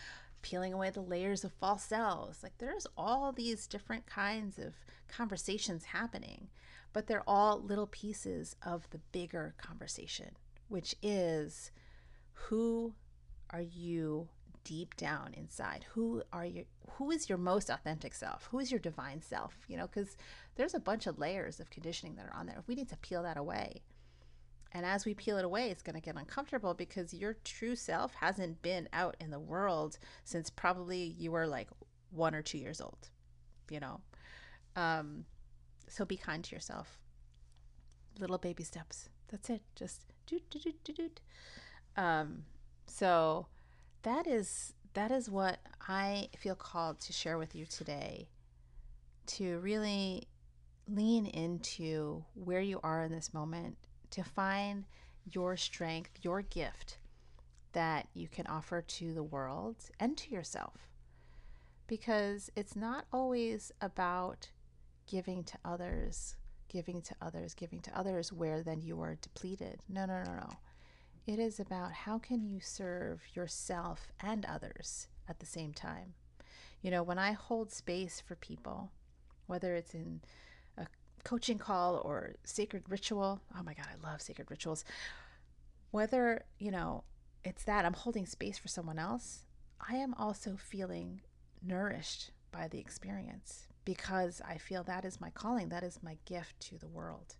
peeling 0.43 0.73
away 0.73 0.90
the 0.90 1.01
layers 1.01 1.45
of 1.45 1.53
false 1.53 1.85
selves. 1.85 2.43
Like 2.43 2.59
there's 2.59 2.87
all 2.97 3.33
these 3.33 3.67
different 3.67 4.07
kinds 4.07 4.59
of 4.59 4.75
conversations 5.09 5.85
happening 5.85 6.49
but 6.95 7.09
they're 7.09 7.29
all 7.29 7.61
little 7.61 7.88
pieces 7.88 8.57
of 8.64 8.88
the 8.90 9.01
bigger 9.12 9.55
conversation, 9.59 10.31
which 10.69 10.95
is 11.03 11.73
who 12.33 12.95
are 13.51 13.61
you 13.61 14.29
deep 14.64 14.96
down 14.96 15.35
inside? 15.35 15.87
Who 15.92 16.22
are 16.33 16.44
you 16.44 16.64
who 16.92 17.11
is 17.11 17.29
your 17.29 17.38
most 17.38 17.70
authentic 17.70 18.14
self? 18.14 18.48
Who 18.50 18.59
is 18.59 18.70
your 18.70 18.81
divine 18.81 19.22
self? 19.22 19.55
You 19.68 19.77
know, 19.77 19.87
cuz 19.87 20.16
there's 20.57 20.74
a 20.74 20.81
bunch 20.81 21.07
of 21.07 21.18
layers 21.18 21.61
of 21.61 21.70
conditioning 21.70 22.16
that 22.16 22.27
are 22.27 22.35
on 22.35 22.46
there. 22.46 22.62
We 22.66 22.74
need 22.74 22.88
to 22.88 22.96
peel 22.96 23.22
that 23.22 23.37
away. 23.37 23.83
And 24.72 24.85
as 24.85 25.05
we 25.05 25.14
peel 25.14 25.38
it 25.38 25.44
away, 25.44 25.70
it's 25.70 25.83
going 25.83 25.94
to 25.94 26.00
get 26.00 26.16
uncomfortable 26.16 26.74
because 26.74 27.14
your 27.14 27.35
true 27.44 27.77
self 27.77 28.14
hasn't 28.14 28.61
been 28.61 28.88
out 28.92 29.16
in 29.20 29.31
the 29.31 29.38
world 29.38 29.98
since 30.24 30.50
probably 30.50 30.98
you 30.98 31.31
were 31.31 31.46
like 31.46 31.68
1 32.11 32.35
or 32.35 32.42
2 32.42 32.59
years 32.59 32.81
old, 32.81 33.11
you 33.70 33.81
know. 33.81 34.00
Um 34.77 35.27
so 35.88 36.05
be 36.05 36.16
kind 36.16 36.42
to 36.44 36.55
yourself. 36.57 36.98
Little 38.18 38.38
baby 38.38 38.64
steps. 38.64 39.09
That's 39.29 39.50
it. 39.50 39.62
Just 39.74 40.07
do 40.27 40.40
do 40.50 40.59
do 40.59 40.72
do 40.85 40.92
do. 40.92 41.11
Um, 41.96 42.44
so 42.87 43.46
that 44.05 44.27
is 44.27 44.73
that 44.95 45.11
is 45.11 45.29
what 45.29 45.59
I 45.88 46.29
feel 46.38 46.55
called 46.55 47.01
to 47.01 47.12
share 47.12 47.37
with 47.37 47.55
you 47.55 47.67
today. 47.67 48.29
To 49.27 49.59
really 49.59 50.29
lean 50.87 51.27
into 51.27 52.25
where 52.35 52.61
you 52.61 52.79
are 52.83 53.03
in 53.03 53.11
this 53.11 53.35
moment, 53.35 53.77
to 54.11 54.23
find 54.23 54.85
your 55.33 55.57
strength, 55.57 56.11
your 56.23 56.43
gift 56.43 56.99
that 57.73 58.07
you 58.14 58.29
can 58.29 58.47
offer 58.47 58.83
to 58.83 59.12
the 59.12 59.23
world 59.23 59.77
and 59.99 60.17
to 60.19 60.31
yourself. 60.31 60.88
Because 61.87 62.51
it's 62.55 62.77
not 62.77 63.07
always 63.12 63.73
about 63.81 64.51
giving 65.11 65.43
to 65.45 65.59
others, 65.64 66.37
giving 66.69 67.03
to 67.03 67.14
others, 67.21 67.55
giving 67.55 67.81
to 67.81 67.99
others, 67.99 68.33
where 68.33 68.62
then 68.62 68.81
you 68.81 69.01
are 69.01 69.17
depleted. 69.21 69.81
No, 69.88 70.07
no, 70.07 70.23
no, 70.23 70.35
no. 70.35 70.49
It 71.26 71.38
is 71.38 71.58
about 71.58 71.92
how 71.92 72.18
can 72.18 72.44
you 72.44 72.60
serve 72.60 73.22
yourself 73.34 74.12
and 74.20 74.44
others 74.44 75.08
at 75.26 75.38
the 75.40 75.46
same 75.46 75.72
time. 75.72 76.14
You 76.82 76.90
know, 76.90 77.02
when 77.02 77.18
I 77.18 77.32
hold 77.32 77.72
space 77.72 78.20
for 78.20 78.34
people, 78.34 78.90
whether 79.46 79.74
it's 79.74 79.94
in 79.94 80.20
a 80.76 80.87
coaching 81.24 81.56
call 81.56 81.96
or 82.04 82.34
sacred 82.44 82.84
ritual, 82.88 83.40
oh 83.58 83.62
my 83.62 83.72
God, 83.72 83.87
I 83.90 84.06
love 84.06 84.20
sacred 84.20 84.50
rituals. 84.50 84.84
Whether, 85.92 86.44
you 86.58 86.70
know, 86.70 87.04
it's 87.42 87.64
that 87.64 87.87
I'm 87.87 87.94
holding 87.94 88.26
space 88.26 88.58
for 88.58 88.68
someone 88.68 88.98
else, 88.98 89.46
I 89.88 89.96
am 89.96 90.12
also 90.14 90.56
feeling 90.58 91.22
nourished 91.62 92.32
by 92.52 92.68
the 92.68 92.78
experience 92.78 93.68
because 93.87 94.42
I 94.46 94.58
feel 94.58 94.82
that 94.84 95.06
is 95.06 95.20
my 95.20 95.30
calling, 95.30 95.70
that 95.70 95.82
is 95.82 96.02
my 96.02 96.18
gift 96.26 96.60
to 96.68 96.76
the 96.76 96.88
world. 96.88 97.37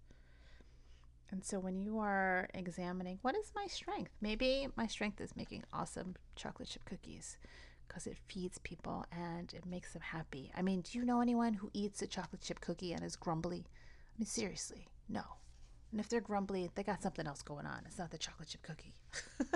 And 1.30 1.44
so 1.44 1.58
when 1.58 1.78
you 1.80 1.98
are 1.98 2.48
examining 2.54 3.18
what 3.22 3.37
is 3.37 3.52
my 3.54 3.66
strength, 3.66 4.12
maybe 4.20 4.68
my 4.76 4.87
strength 4.87 5.20
is 5.20 5.37
making 5.37 5.64
awesome 5.72 6.14
chocolate 6.37 6.68
chip 6.68 6.84
cookies 6.84 7.38
because 7.88 8.06
it 8.06 8.16
feeds 8.28 8.58
people 8.58 9.04
and 9.12 9.52
it 9.52 9.66
makes 9.66 9.92
them 9.92 10.02
happy. 10.02 10.50
I 10.56 10.62
mean, 10.62 10.82
do 10.82 10.98
you 10.98 11.04
know 11.04 11.20
anyone 11.20 11.54
who 11.54 11.70
eats 11.72 12.02
a 12.02 12.06
chocolate 12.06 12.42
chip 12.42 12.60
cookie 12.60 12.92
and 12.92 13.02
is 13.04 13.16
grumbly? 13.16 13.64
I 13.66 14.18
mean, 14.18 14.26
seriously, 14.26 14.88
no. 15.08 15.22
And 15.90 16.00
if 16.00 16.08
they're 16.08 16.20
grumbly, 16.20 16.70
they 16.74 16.82
got 16.82 17.02
something 17.02 17.26
else 17.26 17.42
going 17.42 17.66
on. 17.66 17.82
It's 17.87 17.98
not 17.98 18.10
the 18.10 18.18
chocolate 18.18 18.48
chip 18.48 18.62
cookie. 18.62 18.94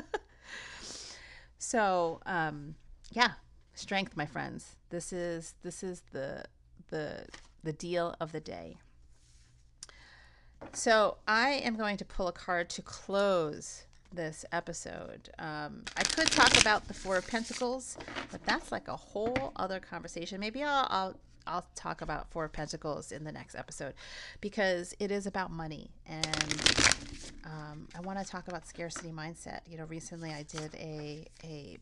so, 1.59 2.20
um, 2.26 2.76
yeah, 3.11 3.33
strength, 3.74 4.16
my 4.16 4.26
friends. 4.26 4.76
This 4.90 5.12
is 5.12 5.54
this 5.62 5.83
is 5.83 6.02
the 6.12 6.44
the 6.90 7.24
the 7.64 7.72
deal 7.72 8.14
of 8.20 8.33
the 8.33 8.40
day. 8.40 8.78
So 10.73 11.16
I 11.27 11.51
am 11.51 11.77
going 11.77 11.97
to 11.99 12.05
pull 12.05 12.29
a 12.29 12.33
card 12.33 12.68
to 12.71 12.83
close 12.83 13.85
this 14.12 14.44
episode. 14.53 15.31
Um, 15.38 15.85
I 15.97 16.03
could 16.03 16.29
talk 16.29 16.59
about 16.61 16.88
the 16.88 16.94
Four 16.94 17.16
of 17.16 17.27
Pentacles, 17.27 17.97
but 18.31 18.44
that's 18.44 18.73
like 18.73 18.88
a 18.88 18.97
whole 18.97 19.53
other 19.57 19.81
conversation. 19.81 20.40
Maybe 20.40 20.62
I'll, 20.62 20.87
I'll 20.90 21.14
I'll 21.47 21.66
talk 21.75 22.03
about 22.03 22.31
Four 22.31 22.44
of 22.44 22.53
Pentacles 22.53 23.11
in 23.11 23.25
the 23.25 23.33
next 23.33 23.55
episode 23.55 23.94
because 24.40 24.94
it 24.99 25.11
is 25.11 25.27
about 25.27 25.51
money 25.51 25.90
and 26.07 26.88
um, 27.44 27.88
I 27.97 28.01
want 28.01 28.18
to 28.18 28.25
talk 28.25 28.49
about 28.49 28.66
scarcity 28.66 29.11
mindset. 29.11 29.61
You 29.66 29.79
know, 29.79 29.85
recently 29.85 30.31
I 30.31 30.42
did 30.42 30.75
a 30.75 31.27
a 31.42 31.79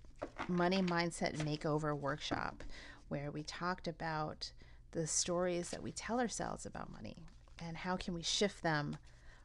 money 0.49 0.83
mindset 0.83 1.37
makeover 1.39 1.99
workshop 1.99 2.63
where 3.09 3.31
we 3.31 3.43
talked 3.43 3.89
about 3.89 4.53
the 4.93 5.07
stories 5.07 5.71
that 5.71 5.83
we 5.83 5.91
tell 5.93 6.21
ourselves 6.21 6.65
about 6.65 6.93
money 6.93 7.17
and 7.59 7.77
how 7.77 7.97
can 7.97 8.15
we 8.15 8.23
shift 8.23 8.63
them 8.63 8.97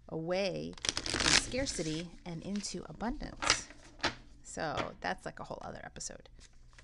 away 0.09 0.73
from 0.85 1.31
scarcity 1.31 2.09
and 2.25 2.41
into 2.43 2.83
abundance. 2.87 3.67
So 4.43 4.75
that's 4.99 5.25
like 5.25 5.39
a 5.39 5.43
whole 5.43 5.61
other 5.61 5.81
episode. 5.83 6.29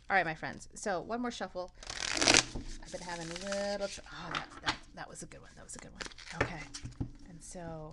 All 0.10 0.16
right, 0.16 0.26
my 0.26 0.36
friends. 0.36 0.70
So 0.74 1.02
one 1.02 1.22
more 1.22 1.32
shuffle. 1.32 1.72
I've 2.16 2.92
been 2.92 3.02
having 3.02 3.28
a 3.28 3.72
little. 3.72 3.88
Tr- 3.88 4.02
oh, 4.10 4.32
that, 4.34 4.48
that 4.64 4.76
that 4.96 5.10
was 5.10 5.22
a 5.22 5.26
good 5.26 5.42
one. 5.42 5.52
That 5.56 5.66
was 5.66 5.76
a 5.76 5.80
good 5.80 5.92
one. 5.92 6.42
Okay. 6.42 6.64
And 7.30 7.44
so 7.44 7.92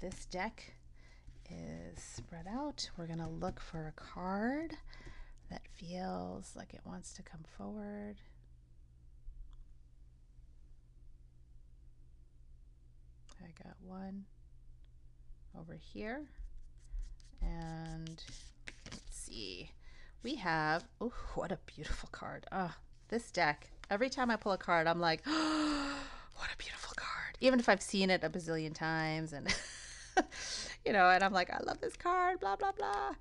this 0.00 0.26
deck 0.26 0.72
is 1.50 2.00
spread 2.00 2.46
out. 2.48 2.88
We're 2.96 3.08
gonna 3.08 3.28
look 3.28 3.60
for 3.60 3.88
a 3.88 3.92
card 4.00 4.76
that 5.50 5.62
feels 5.74 6.52
like 6.56 6.72
it 6.72 6.80
wants 6.84 7.12
to 7.14 7.22
come 7.22 7.42
forward. 7.56 8.16
I 13.46 13.62
got 13.62 13.76
one 13.80 14.24
over 15.58 15.74
here. 15.74 16.22
And 17.40 18.22
let's 18.90 19.02
see. 19.10 19.70
We 20.22 20.34
have, 20.36 20.84
oh, 21.00 21.12
what 21.34 21.52
a 21.52 21.58
beautiful 21.66 22.08
card. 22.10 22.46
Oh, 22.50 22.74
this 23.08 23.30
deck. 23.30 23.70
Every 23.88 24.10
time 24.10 24.30
I 24.30 24.36
pull 24.36 24.52
a 24.52 24.58
card, 24.58 24.88
I'm 24.88 25.00
like, 25.00 25.22
oh, 25.26 25.98
what 26.36 26.48
a 26.52 26.56
beautiful 26.56 26.92
card. 26.96 27.36
Even 27.40 27.60
if 27.60 27.68
I've 27.68 27.82
seen 27.82 28.10
it 28.10 28.24
a 28.24 28.30
bazillion 28.30 28.74
times 28.74 29.32
and, 29.32 29.46
you 30.84 30.92
know, 30.92 31.08
and 31.08 31.22
I'm 31.22 31.32
like, 31.32 31.50
I 31.50 31.62
love 31.64 31.80
this 31.80 31.96
card, 31.96 32.40
blah, 32.40 32.56
blah, 32.56 32.72
blah. 32.72 33.14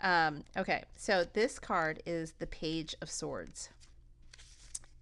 Um, 0.00 0.44
okay, 0.56 0.84
so 0.96 1.26
this 1.34 1.58
card 1.58 2.02
is 2.06 2.32
the 2.38 2.46
Page 2.46 2.94
of 3.02 3.10
Swords. 3.10 3.68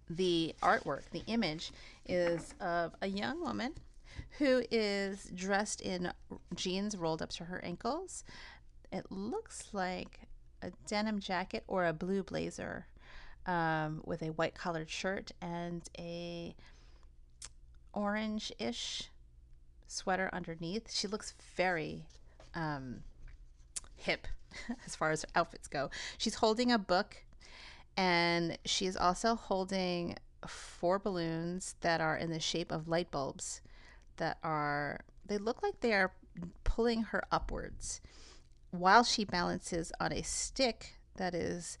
The 0.09 0.53
artwork, 0.61 1.09
the 1.11 1.23
image, 1.27 1.71
is 2.07 2.53
of 2.59 2.93
a 3.01 3.07
young 3.07 3.41
woman 3.41 3.73
who 4.37 4.63
is 4.69 5.29
dressed 5.33 5.81
in 5.81 6.11
jeans 6.55 6.97
rolled 6.97 7.21
up 7.21 7.29
to 7.29 7.45
her 7.45 7.63
ankles. 7.63 8.23
It 8.91 9.05
looks 9.09 9.69
like 9.73 10.21
a 10.61 10.71
denim 10.87 11.19
jacket 11.19 11.63
or 11.67 11.85
a 11.85 11.93
blue 11.93 12.23
blazer 12.23 12.87
um, 13.45 14.01
with 14.05 14.21
a 14.21 14.31
white 14.31 14.55
collared 14.55 14.89
shirt 14.89 15.31
and 15.41 15.83
a 15.97 16.55
orange-ish 17.93 19.09
sweater 19.87 20.29
underneath. 20.33 20.91
She 20.91 21.07
looks 21.07 21.33
very 21.55 22.03
um, 22.53 23.03
hip 23.95 24.27
as 24.85 24.95
far 24.95 25.11
as 25.11 25.25
outfits 25.35 25.67
go. 25.67 25.89
She's 26.17 26.35
holding 26.35 26.71
a 26.71 26.77
book 26.77 27.17
and 27.95 28.57
she 28.65 28.85
is 28.85 28.97
also 28.97 29.35
holding 29.35 30.17
four 30.45 30.99
balloons 30.99 31.75
that 31.81 32.01
are 32.01 32.17
in 32.17 32.29
the 32.29 32.39
shape 32.39 32.71
of 32.71 32.87
light 32.87 33.09
bulbs 33.09 33.61
that 34.17 34.37
are, 34.43 35.01
they 35.25 35.37
look 35.37 35.63
like 35.63 35.79
they 35.79 35.93
are 35.93 36.13
pulling 36.63 37.03
her 37.03 37.23
upwards 37.31 38.01
while 38.71 39.03
she 39.03 39.23
balances 39.23 39.91
on 39.99 40.11
a 40.11 40.21
stick 40.21 40.97
that 41.15 41.33
is 41.33 41.77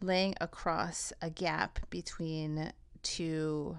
laying 0.00 0.34
across 0.40 1.12
a 1.22 1.30
gap 1.30 1.78
between 1.90 2.72
two 3.02 3.78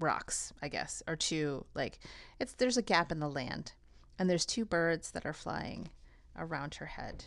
rocks, 0.00 0.52
I 0.60 0.68
guess, 0.68 1.02
or 1.06 1.16
two 1.16 1.64
like 1.74 1.98
it's 2.38 2.52
there's 2.52 2.76
a 2.76 2.82
gap 2.82 3.10
in 3.10 3.20
the 3.20 3.28
land, 3.28 3.72
and 4.18 4.28
there's 4.28 4.46
two 4.46 4.64
birds 4.64 5.10
that 5.12 5.26
are 5.26 5.32
flying 5.32 5.88
around 6.36 6.76
her 6.76 6.86
head. 6.86 7.24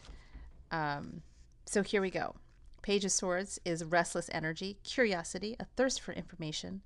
Um, 0.72 1.22
so 1.66 1.82
here 1.84 2.02
we 2.02 2.12
go. 2.12 2.36
Page 2.82 3.06
of 3.06 3.12
Swords 3.12 3.60
is 3.66 3.84
restless 3.84 4.30
energy, 4.32 4.78
curiosity, 4.84 5.56
a 5.60 5.66
thirst 5.66 6.00
for 6.00 6.14
information, 6.14 6.82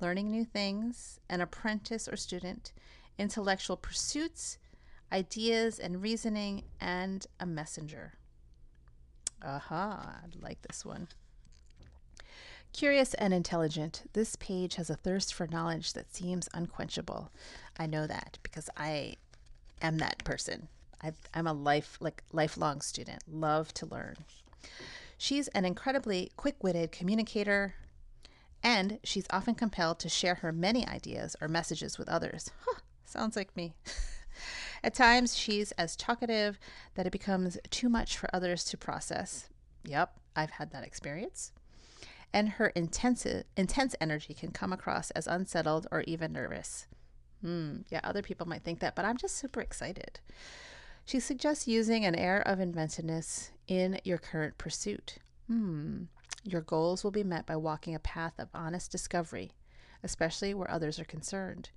learning 0.00 0.30
new 0.30 0.44
things, 0.44 1.20
an 1.28 1.40
apprentice 1.40 2.08
or 2.08 2.16
student, 2.16 2.72
intellectual 3.18 3.76
pursuits, 3.76 4.58
ideas 5.12 5.78
and 5.78 6.02
reasoning, 6.02 6.64
and 6.80 7.26
a 7.38 7.46
messenger. 7.46 8.14
Aha, 9.44 10.20
I 10.24 10.44
like 10.44 10.62
this 10.62 10.84
one. 10.84 11.08
Curious 12.72 13.12
and 13.14 13.34
intelligent, 13.34 14.04
this 14.14 14.34
page 14.36 14.76
has 14.76 14.88
a 14.88 14.96
thirst 14.96 15.34
for 15.34 15.46
knowledge 15.46 15.92
that 15.92 16.14
seems 16.14 16.48
unquenchable. 16.54 17.30
I 17.78 17.86
know 17.86 18.06
that 18.06 18.38
because 18.42 18.70
I 18.76 19.16
am 19.82 19.98
that 19.98 20.24
person. 20.24 20.68
i 21.02 21.12
am 21.34 21.46
a 21.46 21.52
life 21.52 21.98
like 22.00 22.22
lifelong 22.32 22.80
student, 22.80 23.22
love 23.30 23.74
to 23.74 23.86
learn. 23.86 24.16
She's 25.18 25.48
an 25.48 25.64
incredibly 25.66 26.32
quick-witted 26.36 26.92
communicator, 26.92 27.74
and 28.62 28.98
she's 29.02 29.26
often 29.30 29.54
compelled 29.54 29.98
to 30.00 30.08
share 30.08 30.36
her 30.36 30.52
many 30.52 30.86
ideas 30.86 31.36
or 31.40 31.48
messages 31.48 31.98
with 31.98 32.08
others. 32.08 32.50
Huh, 32.64 32.80
sounds 33.04 33.36
like 33.36 33.56
me. 33.56 33.74
At 34.84 34.94
times, 34.94 35.36
she's 35.36 35.72
as 35.72 35.96
talkative 35.96 36.58
that 36.94 37.06
it 37.06 37.12
becomes 37.12 37.58
too 37.70 37.88
much 37.88 38.16
for 38.16 38.28
others 38.32 38.64
to 38.64 38.76
process. 38.76 39.48
Yep, 39.84 40.16
I've 40.34 40.50
had 40.50 40.70
that 40.72 40.84
experience. 40.84 41.52
And 42.32 42.50
her 42.50 42.68
intense, 42.68 43.26
intense 43.56 43.94
energy 44.00 44.34
can 44.34 44.50
come 44.50 44.72
across 44.72 45.10
as 45.10 45.26
unsettled 45.26 45.86
or 45.92 46.02
even 46.02 46.32
nervous. 46.32 46.86
Hmm, 47.42 47.78
yeah, 47.90 48.00
other 48.02 48.22
people 48.22 48.48
might 48.48 48.62
think 48.62 48.80
that, 48.80 48.96
but 48.96 49.04
I'm 49.04 49.16
just 49.16 49.36
super 49.36 49.60
excited. 49.60 50.20
She 51.04 51.20
suggests 51.20 51.66
using 51.66 52.04
an 52.04 52.14
air 52.14 52.40
of 52.40 52.60
inventiveness 52.60 53.50
in 53.66 54.00
your 54.04 54.18
current 54.18 54.56
pursuit. 54.56 55.16
Hmm, 55.48 56.04
your 56.44 56.60
goals 56.60 57.04
will 57.04 57.10
be 57.10 57.24
met 57.24 57.46
by 57.46 57.56
walking 57.56 57.94
a 57.94 58.00
path 58.00 58.34
of 58.38 58.48
honest 58.54 58.90
discovery, 58.90 59.52
especially 60.02 60.54
where 60.54 60.70
others 60.70 60.98
are 60.98 61.04
concerned. 61.04 61.70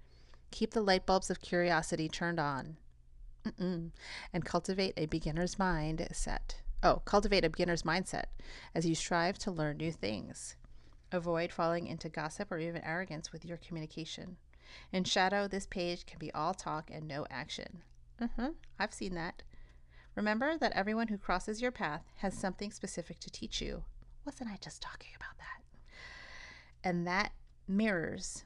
Keep 0.52 0.72
the 0.72 0.82
light 0.82 1.06
bulbs 1.06 1.30
of 1.30 1.42
curiosity 1.42 2.10
turned 2.10 2.40
on. 2.40 2.78
Mm-mm. 3.46 3.92
and 4.34 4.44
cultivate 4.44 4.96
a 4.98 5.06
beginner's 5.06 5.56
mindset. 5.56 6.56
Oh, 6.82 7.02
cultivate 7.06 7.46
a 7.46 7.50
beginner's 7.50 7.84
mindset 7.84 8.26
as 8.74 8.86
you 8.86 8.96
strive 8.96 9.38
to 9.40 9.52
learn 9.52 9.78
new 9.78 9.92
things. 9.92 10.56
Avoid 11.12 11.52
falling 11.52 11.88
into 11.88 12.10
gossip 12.10 12.52
or 12.52 12.58
even 12.58 12.84
arrogance 12.84 13.32
with 13.32 13.46
your 13.46 13.58
communication. 13.58 14.38
In 14.92 15.04
shadow, 15.04 15.48
this 15.48 15.68
page 15.68 16.06
can 16.06 16.20
be 16.20 16.34
all 16.34 16.54
talk 16.54 16.90
and 16.92 17.08
no 17.08 17.26
action. 17.30 17.84
Mm-hmm. 18.20 18.50
I've 18.80 18.94
seen 18.94 19.14
that. 19.14 19.44
Remember 20.16 20.58
that 20.58 20.72
everyone 20.74 21.10
who 21.10 21.18
crosses 21.18 21.62
your 21.62 21.72
path 21.72 22.04
has 22.18 22.34
something 22.34 22.72
specific 22.72 23.20
to 23.20 23.30
teach 23.30 23.62
you. 23.62 23.84
Wasn't 24.26 24.50
I 24.50 24.58
just 24.62 24.82
talking 24.82 25.12
about 25.16 25.38
that? 25.38 25.62
And 26.84 27.06
that 27.08 27.32
mirrors, 27.68 28.44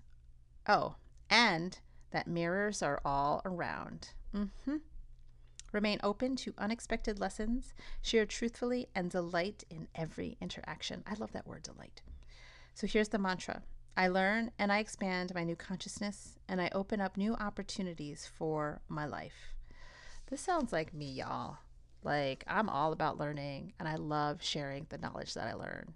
oh, 0.67 0.95
and 1.29 1.79
that 2.11 2.27
mirrors 2.27 2.81
are 2.81 3.01
all 3.05 3.41
around. 3.45 4.09
Mm-hmm. 4.35 4.77
Remain 5.71 5.99
open 6.03 6.35
to 6.37 6.53
unexpected 6.57 7.19
lessons, 7.19 7.73
share 8.01 8.25
truthfully, 8.25 8.87
and 8.95 9.11
delight 9.11 9.63
in 9.69 9.87
every 9.93 10.37
interaction. 10.41 11.03
I 11.05 11.13
love 11.13 11.31
that 11.33 11.47
word, 11.47 11.63
delight. 11.63 12.01
So 12.73 12.87
here's 12.87 13.09
the 13.09 13.19
mantra 13.19 13.61
I 13.95 14.07
learn 14.07 14.51
and 14.57 14.71
I 14.71 14.79
expand 14.79 15.33
my 15.35 15.43
new 15.43 15.55
consciousness, 15.55 16.39
and 16.47 16.61
I 16.61 16.69
open 16.73 17.01
up 17.01 17.17
new 17.17 17.35
opportunities 17.35 18.29
for 18.37 18.81
my 18.87 19.05
life. 19.05 19.53
This 20.27 20.41
sounds 20.41 20.71
like 20.71 20.93
me, 20.93 21.11
y'all. 21.11 21.57
Like, 22.03 22.43
I'm 22.47 22.69
all 22.69 22.91
about 22.91 23.17
learning, 23.17 23.73
and 23.79 23.87
I 23.87 23.95
love 23.95 24.41
sharing 24.41 24.85
the 24.89 24.97
knowledge 24.97 25.33
that 25.33 25.47
I 25.47 25.53
learn. 25.53 25.93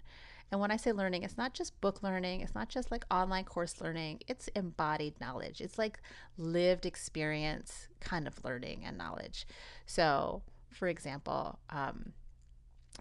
And 0.50 0.60
when 0.60 0.70
I 0.70 0.76
say 0.76 0.92
learning, 0.92 1.22
it's 1.22 1.38
not 1.38 1.54
just 1.54 1.80
book 1.80 2.02
learning, 2.02 2.40
it's 2.40 2.54
not 2.54 2.68
just 2.68 2.90
like 2.90 3.04
online 3.10 3.44
course 3.44 3.80
learning, 3.80 4.20
it's 4.28 4.48
embodied 4.48 5.20
knowledge. 5.20 5.60
It's 5.60 5.78
like 5.78 6.00
lived 6.36 6.86
experience 6.86 7.88
kind 8.00 8.26
of 8.26 8.44
learning 8.44 8.84
and 8.84 8.96
knowledge. 8.96 9.46
So, 9.86 10.42
for 10.70 10.88
example, 10.88 11.58
um, 11.70 12.12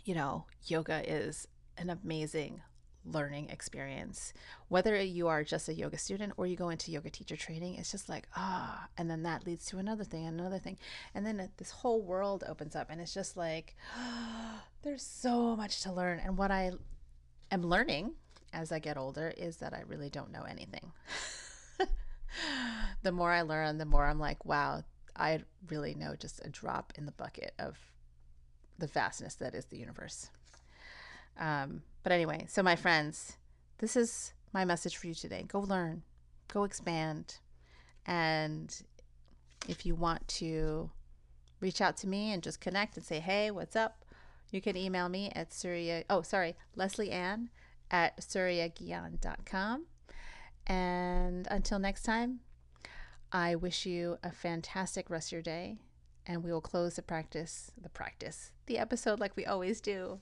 you 0.05 0.15
know, 0.15 0.45
yoga 0.65 1.03
is 1.07 1.47
an 1.77 1.89
amazing 1.89 2.61
learning 3.05 3.49
experience. 3.49 4.33
Whether 4.67 5.01
you 5.01 5.27
are 5.27 5.43
just 5.43 5.69
a 5.69 5.73
yoga 5.73 5.97
student 5.97 6.33
or 6.37 6.47
you 6.47 6.55
go 6.55 6.69
into 6.69 6.91
yoga 6.91 7.09
teacher 7.09 7.35
training, 7.35 7.75
it's 7.75 7.91
just 7.91 8.09
like, 8.09 8.27
ah, 8.35 8.87
and 8.97 9.09
then 9.09 9.23
that 9.23 9.45
leads 9.45 9.65
to 9.67 9.77
another 9.77 10.03
thing, 10.03 10.25
another 10.25 10.59
thing. 10.59 10.77
And 11.13 11.25
then 11.25 11.49
this 11.57 11.71
whole 11.71 12.01
world 12.01 12.43
opens 12.47 12.75
up, 12.75 12.89
and 12.89 13.01
it's 13.01 13.13
just 13.13 13.37
like, 13.37 13.75
ah, 13.95 14.63
there's 14.83 15.03
so 15.03 15.55
much 15.55 15.81
to 15.81 15.91
learn. 15.91 16.19
And 16.19 16.37
what 16.37 16.51
I 16.51 16.71
am 17.51 17.63
learning 17.63 18.13
as 18.53 18.71
I 18.71 18.79
get 18.79 18.97
older 18.97 19.33
is 19.35 19.57
that 19.57 19.73
I 19.73 19.83
really 19.87 20.09
don't 20.09 20.31
know 20.31 20.43
anything. 20.43 20.91
the 23.03 23.11
more 23.11 23.31
I 23.31 23.41
learn, 23.41 23.77
the 23.77 23.85
more 23.85 24.05
I'm 24.05 24.19
like, 24.19 24.45
wow, 24.45 24.83
I 25.15 25.41
really 25.69 25.93
know 25.93 26.15
just 26.15 26.45
a 26.45 26.49
drop 26.49 26.93
in 26.97 27.05
the 27.05 27.11
bucket 27.11 27.53
of 27.59 27.77
the 28.77 28.87
vastness 28.87 29.35
that 29.35 29.55
is 29.55 29.65
the 29.65 29.77
universe. 29.77 30.29
Um, 31.39 31.81
but 32.03 32.11
anyway, 32.11 32.45
so 32.47 32.63
my 32.63 32.75
friends, 32.75 33.37
this 33.79 33.95
is 33.95 34.33
my 34.53 34.65
message 34.65 34.97
for 34.97 35.07
you 35.07 35.13
today. 35.13 35.45
Go 35.47 35.59
learn, 35.59 36.03
go 36.47 36.63
expand. 36.63 37.37
And 38.05 38.75
if 39.67 39.85
you 39.85 39.95
want 39.95 40.27
to 40.27 40.91
reach 41.59 41.81
out 41.81 41.97
to 41.97 42.07
me 42.07 42.33
and 42.33 42.43
just 42.43 42.59
connect 42.59 42.97
and 42.97 43.05
say, 43.05 43.19
hey, 43.19 43.49
what's 43.51 43.75
up? 43.75 44.03
You 44.51 44.61
can 44.61 44.77
email 44.77 45.09
me 45.09 45.31
at 45.35 45.51
Surya, 45.51 46.03
oh, 46.09 46.21
sorry, 46.21 46.55
Leslie 46.75 47.09
Ann 47.09 47.49
at 47.89 48.17
suryagyan.com. 48.19 49.85
And 50.67 51.47
until 51.49 51.79
next 51.79 52.03
time, 52.03 52.41
I 53.31 53.55
wish 53.55 53.85
you 53.85 54.17
a 54.23 54.31
fantastic 54.31 55.09
rest 55.09 55.29
of 55.29 55.33
your 55.33 55.41
day. 55.41 55.77
And 56.25 56.43
we 56.43 56.51
will 56.51 56.61
close 56.61 56.95
the 56.95 57.01
practice, 57.01 57.71
the 57.81 57.89
practice, 57.89 58.51
the 58.67 58.77
episode 58.77 59.19
like 59.19 59.35
we 59.35 59.45
always 59.45 59.81
do. 59.81 60.19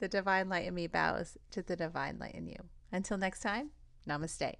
The 0.00 0.08
divine 0.08 0.48
light 0.48 0.64
in 0.66 0.74
me 0.74 0.86
bows 0.86 1.36
to 1.50 1.60
the 1.60 1.76
divine 1.76 2.18
light 2.18 2.34
in 2.34 2.46
you. 2.46 2.56
Until 2.90 3.18
next 3.18 3.40
time, 3.40 3.68
namaste. 4.08 4.54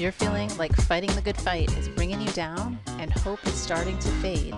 You're 0.00 0.10
feeling 0.10 0.50
like 0.58 0.74
fighting 0.74 1.14
the 1.14 1.22
good 1.22 1.36
fight 1.36 1.72
is 1.78 1.88
bringing 1.88 2.20
you 2.20 2.30
down 2.32 2.80
and 2.98 3.12
hope 3.12 3.46
is 3.46 3.54
starting 3.54 3.96
to 4.00 4.08
fade. 4.08 4.56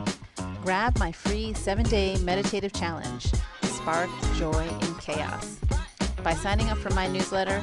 Grab 0.63 0.99
my 0.99 1.13
free 1.13 1.53
seven 1.53 1.85
day 1.85 2.17
meditative 2.23 2.73
challenge, 2.73 3.31
Spark 3.65 4.09
Joy 4.37 4.67
in 4.81 4.95
Chaos. 4.95 5.59
By 6.25 6.33
signing 6.33 6.71
up 6.71 6.79
for 6.79 6.91
my 6.95 7.07
newsletter, 7.07 7.61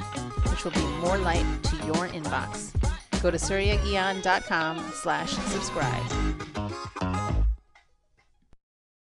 which 0.52 0.64
will 0.64 0.72
be 0.72 0.86
more 1.02 1.18
light 1.18 1.46
your 1.88 2.08
inbox. 2.10 2.74
Go 3.24 3.32
to 3.32 3.38
suryagyan.com 3.38 4.92
slash 4.94 5.32
subscribe. 5.32 6.47